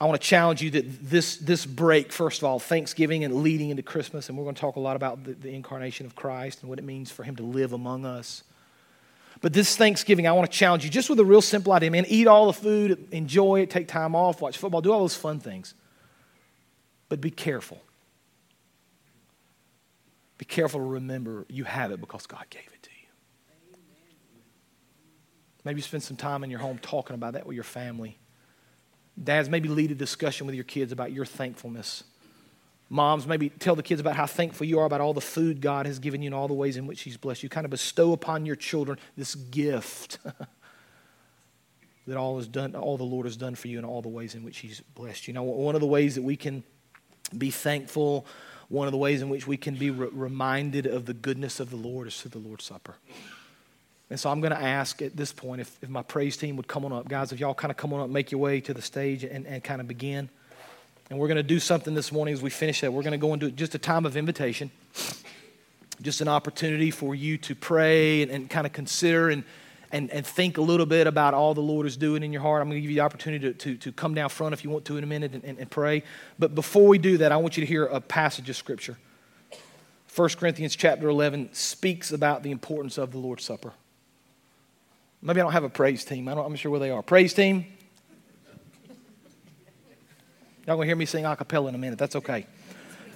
I 0.00 0.04
want 0.04 0.20
to 0.20 0.26
challenge 0.26 0.62
you 0.62 0.70
that 0.72 1.08
this, 1.08 1.36
this 1.36 1.64
break, 1.64 2.12
first 2.12 2.38
of 2.42 2.44
all, 2.44 2.58
Thanksgiving 2.58 3.22
and 3.22 3.36
leading 3.36 3.70
into 3.70 3.84
Christmas, 3.84 4.28
and 4.28 4.36
we're 4.36 4.42
going 4.44 4.56
to 4.56 4.60
talk 4.60 4.74
a 4.74 4.80
lot 4.80 4.96
about 4.96 5.22
the, 5.22 5.34
the 5.34 5.54
incarnation 5.54 6.06
of 6.06 6.16
Christ 6.16 6.60
and 6.60 6.68
what 6.68 6.80
it 6.80 6.84
means 6.84 7.10
for 7.10 7.22
him 7.22 7.36
to 7.36 7.44
live 7.44 7.72
among 7.72 8.04
us. 8.04 8.42
But 9.42 9.52
this 9.52 9.76
Thanksgiving, 9.76 10.28
I 10.28 10.32
want 10.32 10.50
to 10.50 10.56
challenge 10.56 10.84
you 10.84 10.90
just 10.90 11.10
with 11.10 11.18
a 11.18 11.24
real 11.24 11.42
simple 11.42 11.72
idea, 11.72 11.90
man. 11.90 12.04
Eat 12.06 12.28
all 12.28 12.46
the 12.46 12.52
food, 12.52 13.08
enjoy 13.10 13.60
it, 13.60 13.70
take 13.70 13.88
time 13.88 14.14
off, 14.14 14.40
watch 14.40 14.56
football, 14.56 14.80
do 14.80 14.92
all 14.92 15.00
those 15.00 15.16
fun 15.16 15.40
things. 15.40 15.74
But 17.08 17.20
be 17.20 17.30
careful. 17.30 17.82
Be 20.38 20.44
careful 20.44 20.78
to 20.80 20.86
remember 20.86 21.44
you 21.48 21.64
have 21.64 21.90
it 21.90 22.00
because 22.00 22.26
God 22.26 22.46
gave 22.50 22.62
it 22.62 22.82
to 22.84 22.90
you. 22.90 23.78
Maybe 25.64 25.80
spend 25.80 26.04
some 26.04 26.16
time 26.16 26.44
in 26.44 26.50
your 26.50 26.60
home 26.60 26.78
talking 26.78 27.14
about 27.14 27.32
that 27.34 27.44
with 27.44 27.56
your 27.56 27.64
family. 27.64 28.18
Dads, 29.22 29.48
maybe 29.48 29.68
lead 29.68 29.90
a 29.90 29.94
discussion 29.96 30.46
with 30.46 30.54
your 30.54 30.64
kids 30.64 30.92
about 30.92 31.12
your 31.12 31.26
thankfulness 31.26 32.04
Moms, 32.92 33.26
maybe 33.26 33.48
tell 33.48 33.74
the 33.74 33.82
kids 33.82 34.02
about 34.02 34.16
how 34.16 34.26
thankful 34.26 34.66
you 34.66 34.78
are 34.78 34.84
about 34.84 35.00
all 35.00 35.14
the 35.14 35.20
food 35.22 35.62
God 35.62 35.86
has 35.86 35.98
given 35.98 36.20
you 36.20 36.26
and 36.26 36.34
all 36.34 36.46
the 36.46 36.52
ways 36.52 36.76
in 36.76 36.86
which 36.86 37.00
He's 37.00 37.16
blessed 37.16 37.42
you. 37.42 37.48
Kind 37.48 37.64
of 37.64 37.70
bestow 37.70 38.12
upon 38.12 38.44
your 38.44 38.54
children 38.54 38.98
this 39.16 39.34
gift. 39.34 40.18
that 42.06 42.16
all 42.18 42.38
is 42.38 42.46
done, 42.46 42.76
all 42.76 42.98
the 42.98 43.02
Lord 43.02 43.24
has 43.24 43.38
done 43.38 43.54
for 43.54 43.68
you, 43.68 43.78
and 43.78 43.86
all 43.86 44.02
the 44.02 44.10
ways 44.10 44.34
in 44.34 44.44
which 44.44 44.58
He's 44.58 44.82
blessed 44.94 45.26
you. 45.26 45.32
Now, 45.32 45.42
one 45.42 45.74
of 45.74 45.80
the 45.80 45.86
ways 45.86 46.16
that 46.16 46.22
we 46.22 46.36
can 46.36 46.62
be 47.38 47.50
thankful, 47.50 48.26
one 48.68 48.86
of 48.86 48.92
the 48.92 48.98
ways 48.98 49.22
in 49.22 49.30
which 49.30 49.46
we 49.46 49.56
can 49.56 49.74
be 49.74 49.88
re- 49.88 50.10
reminded 50.12 50.84
of 50.84 51.06
the 51.06 51.14
goodness 51.14 51.60
of 51.60 51.70
the 51.70 51.76
Lord 51.76 52.08
is 52.08 52.20
through 52.20 52.32
the 52.32 52.46
Lord's 52.46 52.64
Supper. 52.64 52.96
And 54.10 54.20
so 54.20 54.28
I'm 54.28 54.42
going 54.42 54.52
to 54.52 54.62
ask 54.62 55.00
at 55.00 55.16
this 55.16 55.32
point 55.32 55.62
if, 55.62 55.78
if 55.80 55.88
my 55.88 56.02
praise 56.02 56.36
team 56.36 56.56
would 56.56 56.68
come 56.68 56.84
on 56.84 56.92
up. 56.92 57.08
Guys, 57.08 57.32
if 57.32 57.40
y'all 57.40 57.54
kind 57.54 57.70
of 57.70 57.78
come 57.78 57.94
on 57.94 58.00
up, 58.00 58.10
make 58.10 58.30
your 58.30 58.42
way 58.42 58.60
to 58.60 58.74
the 58.74 58.82
stage 58.82 59.24
and, 59.24 59.46
and 59.46 59.64
kind 59.64 59.80
of 59.80 59.88
begin. 59.88 60.28
And 61.12 61.20
we're 61.20 61.28
going 61.28 61.36
to 61.36 61.42
do 61.42 61.60
something 61.60 61.92
this 61.92 62.10
morning 62.10 62.32
as 62.32 62.40
we 62.40 62.48
finish 62.48 62.80
that. 62.80 62.90
We're 62.90 63.02
going 63.02 63.12
to 63.12 63.18
go 63.18 63.34
into 63.34 63.50
just 63.50 63.74
a 63.74 63.78
time 63.78 64.06
of 64.06 64.16
invitation, 64.16 64.70
just 66.00 66.22
an 66.22 66.28
opportunity 66.28 66.90
for 66.90 67.14
you 67.14 67.36
to 67.36 67.54
pray 67.54 68.22
and, 68.22 68.30
and 68.30 68.48
kind 68.48 68.66
of 68.66 68.72
consider 68.72 69.28
and 69.28 69.44
and, 69.90 70.10
and 70.10 70.26
think 70.26 70.56
a 70.56 70.62
little 70.62 70.86
bit 70.86 71.06
about 71.06 71.34
all 71.34 71.52
the 71.52 71.60
Lord 71.60 71.86
is 71.86 71.98
doing 71.98 72.22
in 72.22 72.32
your 72.32 72.40
heart. 72.40 72.62
I'm 72.62 72.68
going 72.68 72.78
to 72.78 72.80
give 72.80 72.90
you 72.90 72.96
the 72.96 73.02
opportunity 73.02 73.52
to, 73.52 73.52
to, 73.52 73.76
to 73.76 73.92
come 73.92 74.14
down 74.14 74.30
front 74.30 74.54
if 74.54 74.64
you 74.64 74.70
want 74.70 74.86
to 74.86 74.96
in 74.96 75.04
a 75.04 75.06
minute 75.06 75.34
and, 75.34 75.44
and, 75.44 75.58
and 75.58 75.70
pray. 75.70 76.02
But 76.38 76.54
before 76.54 76.88
we 76.88 76.96
do 76.96 77.18
that, 77.18 77.30
I 77.30 77.36
want 77.36 77.58
you 77.58 77.60
to 77.60 77.66
hear 77.66 77.84
a 77.84 78.00
passage 78.00 78.48
of 78.48 78.56
Scripture. 78.56 78.96
1 80.16 80.28
Corinthians 80.30 80.74
chapter 80.76 81.10
11 81.10 81.50
speaks 81.52 82.10
about 82.10 82.42
the 82.42 82.52
importance 82.52 82.96
of 82.96 83.12
the 83.12 83.18
Lord's 83.18 83.44
Supper. 83.44 83.74
Maybe 85.20 85.40
I 85.40 85.42
don't 85.42 85.52
have 85.52 85.62
a 85.62 85.68
praise 85.68 86.06
team. 86.06 86.26
I 86.26 86.32
am 86.32 86.38
not 86.38 86.58
sure 86.58 86.70
where 86.70 86.80
they 86.80 86.90
are. 86.90 87.02
Praise 87.02 87.34
team? 87.34 87.66
Y'all 90.66 90.78
to 90.78 90.86
hear 90.86 90.94
me 90.94 91.06
sing 91.06 91.24
a 91.24 91.34
cappella 91.34 91.68
in 91.68 91.74
a 91.74 91.78
minute. 91.78 91.98
That's 91.98 92.14
okay. 92.16 92.46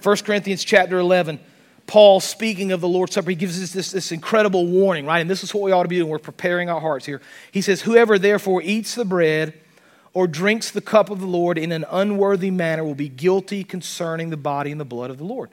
1 0.03 0.17
Corinthians 0.17 0.63
chapter 0.63 0.99
11 0.99 1.39
Paul, 1.87 2.19
speaking 2.19 2.73
of 2.73 2.81
the 2.81 2.87
Lord's 2.87 3.13
Supper, 3.13 3.29
he 3.29 3.35
gives 3.37 3.63
us 3.63 3.71
this, 3.71 3.91
this 3.91 4.11
incredible 4.11 4.67
warning, 4.67 5.05
right? 5.05 5.19
And 5.19 5.29
this 5.29 5.41
is 5.41 5.53
what 5.53 5.63
we 5.63 5.71
ought 5.71 5.83
to 5.83 5.89
be 5.89 5.95
doing. 5.95 6.09
We're 6.09 6.19
preparing 6.19 6.69
our 6.69 6.81
hearts 6.81 7.05
here. 7.05 7.21
He 7.53 7.61
says, 7.61 7.81
Whoever 7.81 8.19
therefore 8.19 8.61
eats 8.61 8.93
the 8.93 9.05
bread 9.05 9.53
or 10.13 10.27
drinks 10.27 10.69
the 10.69 10.81
cup 10.81 11.09
of 11.09 11.21
the 11.21 11.25
Lord 11.25 11.57
in 11.57 11.71
an 11.71 11.85
unworthy 11.89 12.51
manner 12.51 12.83
will 12.83 12.93
be 12.93 13.07
guilty 13.07 13.63
concerning 13.63 14.31
the 14.31 14.37
body 14.37 14.69
and 14.69 14.81
the 14.81 14.85
blood 14.85 15.09
of 15.09 15.17
the 15.17 15.23
Lord. 15.23 15.49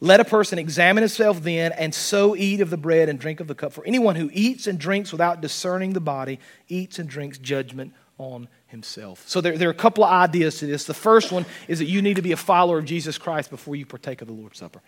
Let 0.00 0.20
a 0.20 0.24
person 0.24 0.58
examine 0.58 1.02
himself 1.02 1.42
then, 1.42 1.72
and 1.72 1.94
so 1.94 2.36
eat 2.36 2.60
of 2.60 2.68
the 2.68 2.76
bread 2.76 3.08
and 3.08 3.18
drink 3.18 3.40
of 3.40 3.48
the 3.48 3.54
cup. 3.54 3.72
For 3.72 3.84
anyone 3.86 4.16
who 4.16 4.28
eats 4.34 4.66
and 4.66 4.78
drinks 4.78 5.12
without 5.12 5.40
discerning 5.40 5.94
the 5.94 6.00
body 6.00 6.40
eats 6.68 6.98
and 6.98 7.08
drinks 7.08 7.38
judgment 7.38 7.94
on 8.20 8.48
himself. 8.66 9.26
So 9.26 9.40
there, 9.40 9.56
there 9.56 9.68
are 9.68 9.72
a 9.72 9.74
couple 9.74 10.04
of 10.04 10.12
ideas 10.12 10.58
to 10.58 10.66
this. 10.66 10.84
The 10.84 10.94
first 10.94 11.32
one 11.32 11.46
is 11.68 11.78
that 11.78 11.86
you 11.86 12.02
need 12.02 12.16
to 12.16 12.22
be 12.22 12.32
a 12.32 12.36
follower 12.36 12.78
of 12.78 12.84
Jesus 12.84 13.16
Christ 13.16 13.50
before 13.50 13.76
you 13.76 13.86
partake 13.86 14.20
of 14.20 14.28
the 14.28 14.34
Lord's 14.34 14.58
Supper. 14.58 14.80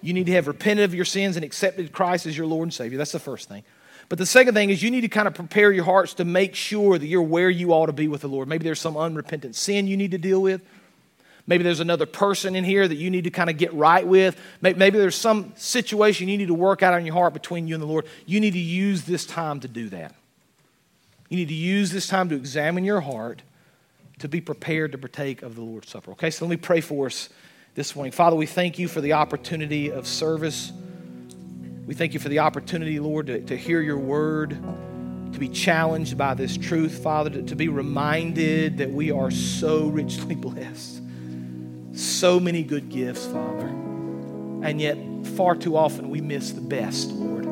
You 0.00 0.14
need 0.14 0.26
to 0.26 0.32
have 0.32 0.48
repented 0.48 0.84
of 0.84 0.94
your 0.94 1.04
sins 1.04 1.36
and 1.36 1.44
accepted 1.44 1.92
Christ 1.92 2.26
as 2.26 2.36
your 2.36 2.46
Lord 2.46 2.64
and 2.64 2.74
Savior. 2.74 2.96
That's 2.96 3.12
the 3.12 3.20
first 3.20 3.48
thing. 3.48 3.62
But 4.08 4.18
the 4.18 4.26
second 4.26 4.54
thing 4.54 4.70
is 4.70 4.82
you 4.82 4.90
need 4.90 5.02
to 5.02 5.08
kind 5.08 5.28
of 5.28 5.34
prepare 5.34 5.70
your 5.70 5.84
hearts 5.84 6.14
to 6.14 6.24
make 6.24 6.54
sure 6.54 6.98
that 6.98 7.06
you're 7.06 7.22
where 7.22 7.50
you 7.50 7.72
ought 7.72 7.86
to 7.86 7.92
be 7.92 8.08
with 8.08 8.22
the 8.22 8.28
Lord. 8.28 8.48
Maybe 8.48 8.64
there's 8.64 8.80
some 8.80 8.96
unrepentant 8.96 9.54
sin 9.54 9.86
you 9.86 9.96
need 9.96 10.10
to 10.10 10.18
deal 10.18 10.40
with. 10.40 10.62
Maybe 11.46 11.64
there's 11.64 11.80
another 11.80 12.06
person 12.06 12.56
in 12.56 12.64
here 12.64 12.86
that 12.86 12.96
you 12.96 13.10
need 13.10 13.24
to 13.24 13.30
kind 13.30 13.50
of 13.50 13.58
get 13.58 13.72
right 13.74 14.06
with. 14.06 14.36
Maybe 14.60 14.98
there's 14.98 15.16
some 15.16 15.52
situation 15.56 16.28
you 16.28 16.38
need 16.38 16.46
to 16.46 16.54
work 16.54 16.82
out 16.82 16.98
in 16.98 17.04
your 17.04 17.14
heart 17.14 17.32
between 17.32 17.68
you 17.68 17.74
and 17.74 17.82
the 17.82 17.86
Lord. 17.86 18.06
You 18.26 18.40
need 18.40 18.52
to 18.52 18.58
use 18.58 19.02
this 19.02 19.26
time 19.26 19.60
to 19.60 19.68
do 19.68 19.88
that. 19.90 20.14
You 21.32 21.38
need 21.38 21.48
to 21.48 21.54
use 21.54 21.90
this 21.90 22.08
time 22.08 22.28
to 22.28 22.34
examine 22.34 22.84
your 22.84 23.00
heart 23.00 23.40
to 24.18 24.28
be 24.28 24.42
prepared 24.42 24.92
to 24.92 24.98
partake 24.98 25.40
of 25.40 25.54
the 25.54 25.62
Lord's 25.62 25.88
Supper. 25.88 26.10
Okay, 26.10 26.28
so 26.28 26.44
let 26.44 26.50
me 26.50 26.58
pray 26.58 26.82
for 26.82 27.06
us 27.06 27.30
this 27.74 27.96
morning. 27.96 28.12
Father, 28.12 28.36
we 28.36 28.44
thank 28.44 28.78
you 28.78 28.86
for 28.86 29.00
the 29.00 29.14
opportunity 29.14 29.90
of 29.90 30.06
service. 30.06 30.72
We 31.86 31.94
thank 31.94 32.12
you 32.12 32.20
for 32.20 32.28
the 32.28 32.40
opportunity, 32.40 33.00
Lord, 33.00 33.28
to, 33.28 33.40
to 33.46 33.56
hear 33.56 33.80
your 33.80 33.96
word, 33.96 34.50
to 34.50 35.38
be 35.38 35.48
challenged 35.48 36.18
by 36.18 36.34
this 36.34 36.58
truth, 36.58 37.02
Father, 37.02 37.30
to, 37.30 37.42
to 37.44 37.56
be 37.56 37.68
reminded 37.68 38.76
that 38.76 38.90
we 38.90 39.10
are 39.10 39.30
so 39.30 39.86
richly 39.86 40.34
blessed. 40.34 41.00
So 41.94 42.38
many 42.40 42.62
good 42.62 42.90
gifts, 42.90 43.24
Father. 43.24 43.68
And 43.68 44.78
yet, 44.78 44.98
far 45.28 45.56
too 45.56 45.78
often, 45.78 46.10
we 46.10 46.20
miss 46.20 46.52
the 46.52 46.60
best, 46.60 47.08
Lord. 47.08 47.46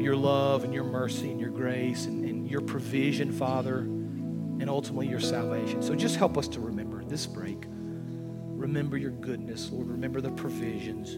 Your 0.00 0.14
love 0.14 0.62
and 0.62 0.72
your 0.72 0.84
mercy 0.84 1.32
and 1.32 1.40
your 1.40 1.50
grace 1.50 2.06
and, 2.06 2.25
your 2.46 2.60
provision, 2.60 3.32
Father, 3.32 3.78
and 3.78 4.68
ultimately 4.70 5.08
your 5.08 5.20
salvation. 5.20 5.82
So 5.82 5.94
just 5.94 6.16
help 6.16 6.38
us 6.38 6.48
to 6.48 6.60
remember 6.60 7.04
this 7.04 7.26
break. 7.26 7.64
Remember 7.68 8.96
your 8.96 9.10
goodness, 9.10 9.70
Lord. 9.70 9.88
Remember 9.88 10.20
the 10.20 10.30
provisions. 10.30 11.14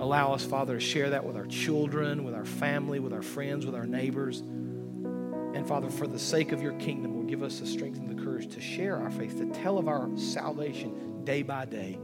Allow 0.00 0.32
us, 0.32 0.44
Father, 0.44 0.74
to 0.74 0.80
share 0.80 1.10
that 1.10 1.24
with 1.24 1.36
our 1.36 1.46
children, 1.46 2.24
with 2.24 2.34
our 2.34 2.44
family, 2.44 2.98
with 2.98 3.12
our 3.12 3.22
friends, 3.22 3.64
with 3.64 3.74
our 3.74 3.86
neighbors. 3.86 4.40
And 4.40 5.66
Father, 5.66 5.88
for 5.88 6.06
the 6.06 6.18
sake 6.18 6.52
of 6.52 6.62
your 6.62 6.74
kingdom, 6.74 7.14
will 7.14 7.24
give 7.24 7.42
us 7.42 7.60
the 7.60 7.66
strength 7.66 7.98
and 7.98 8.08
the 8.08 8.22
courage 8.22 8.52
to 8.54 8.60
share 8.60 8.96
our 8.96 9.10
faith, 9.10 9.38
to 9.38 9.46
tell 9.52 9.78
of 9.78 9.88
our 9.88 10.08
salvation 10.18 11.24
day 11.24 11.42
by 11.42 11.64
day, 11.64 11.98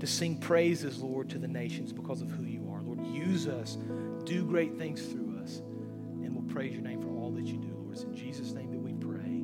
to 0.00 0.06
sing 0.06 0.38
praises, 0.38 1.00
Lord, 1.00 1.30
to 1.30 1.38
the 1.38 1.48
nations 1.48 1.92
because 1.92 2.22
of 2.22 2.30
who 2.30 2.44
you 2.44 2.68
are. 2.72 2.82
Lord, 2.82 3.06
use 3.06 3.46
us, 3.46 3.78
do 4.24 4.44
great 4.44 4.76
things 4.76 5.00
through 5.02 5.40
us, 5.42 5.58
and 5.58 6.34
we'll 6.34 6.52
praise 6.52 6.72
your 6.72 6.82
name 6.82 7.00
for 7.00 7.08
all 7.10 7.30
that 7.32 7.44
you 7.44 7.58
do. 7.58 7.67
It's 7.98 8.04
in 8.04 8.14
Jesus' 8.14 8.52
name 8.52 8.70
that 8.70 8.78
we 8.78 8.92
pray. 8.92 9.42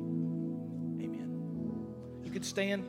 Amen. 1.03 1.29
You 2.23 2.31
could 2.31 2.45
stand 2.45 2.85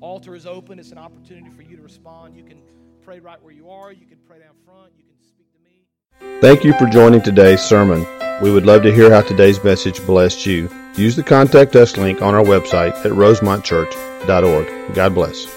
altar 0.00 0.34
is 0.34 0.44
open. 0.44 0.80
It's 0.80 0.90
an 0.90 0.98
opportunity 0.98 1.50
for 1.50 1.62
you 1.62 1.76
to 1.76 1.82
respond. 1.84 2.36
You 2.36 2.42
can 2.42 2.60
pray 3.00 3.20
right 3.20 3.40
where 3.40 3.52
you 3.52 3.70
are. 3.70 3.92
You 3.92 4.06
can 4.06 4.18
pray 4.26 4.40
down 4.40 4.56
front. 4.64 4.90
You 4.98 5.04
can 5.04 5.22
speak 5.22 5.46
to 5.52 5.58
me. 5.62 6.40
Thank 6.40 6.64
you 6.64 6.72
for 6.72 6.86
joining 6.86 7.22
today's 7.22 7.60
sermon. 7.60 8.04
We 8.42 8.50
would 8.50 8.66
love 8.66 8.82
to 8.82 8.92
hear 8.92 9.08
how 9.08 9.20
today's 9.20 9.62
message 9.62 10.04
blessed 10.04 10.44
you. 10.46 10.68
Use 10.96 11.14
the 11.14 11.22
contact 11.22 11.76
us 11.76 11.96
link 11.96 12.20
on 12.20 12.34
our 12.34 12.42
website 12.42 12.96
at 13.04 13.12
rosemontchurch.org. 13.12 14.94
God 14.96 15.14
bless. 15.14 15.55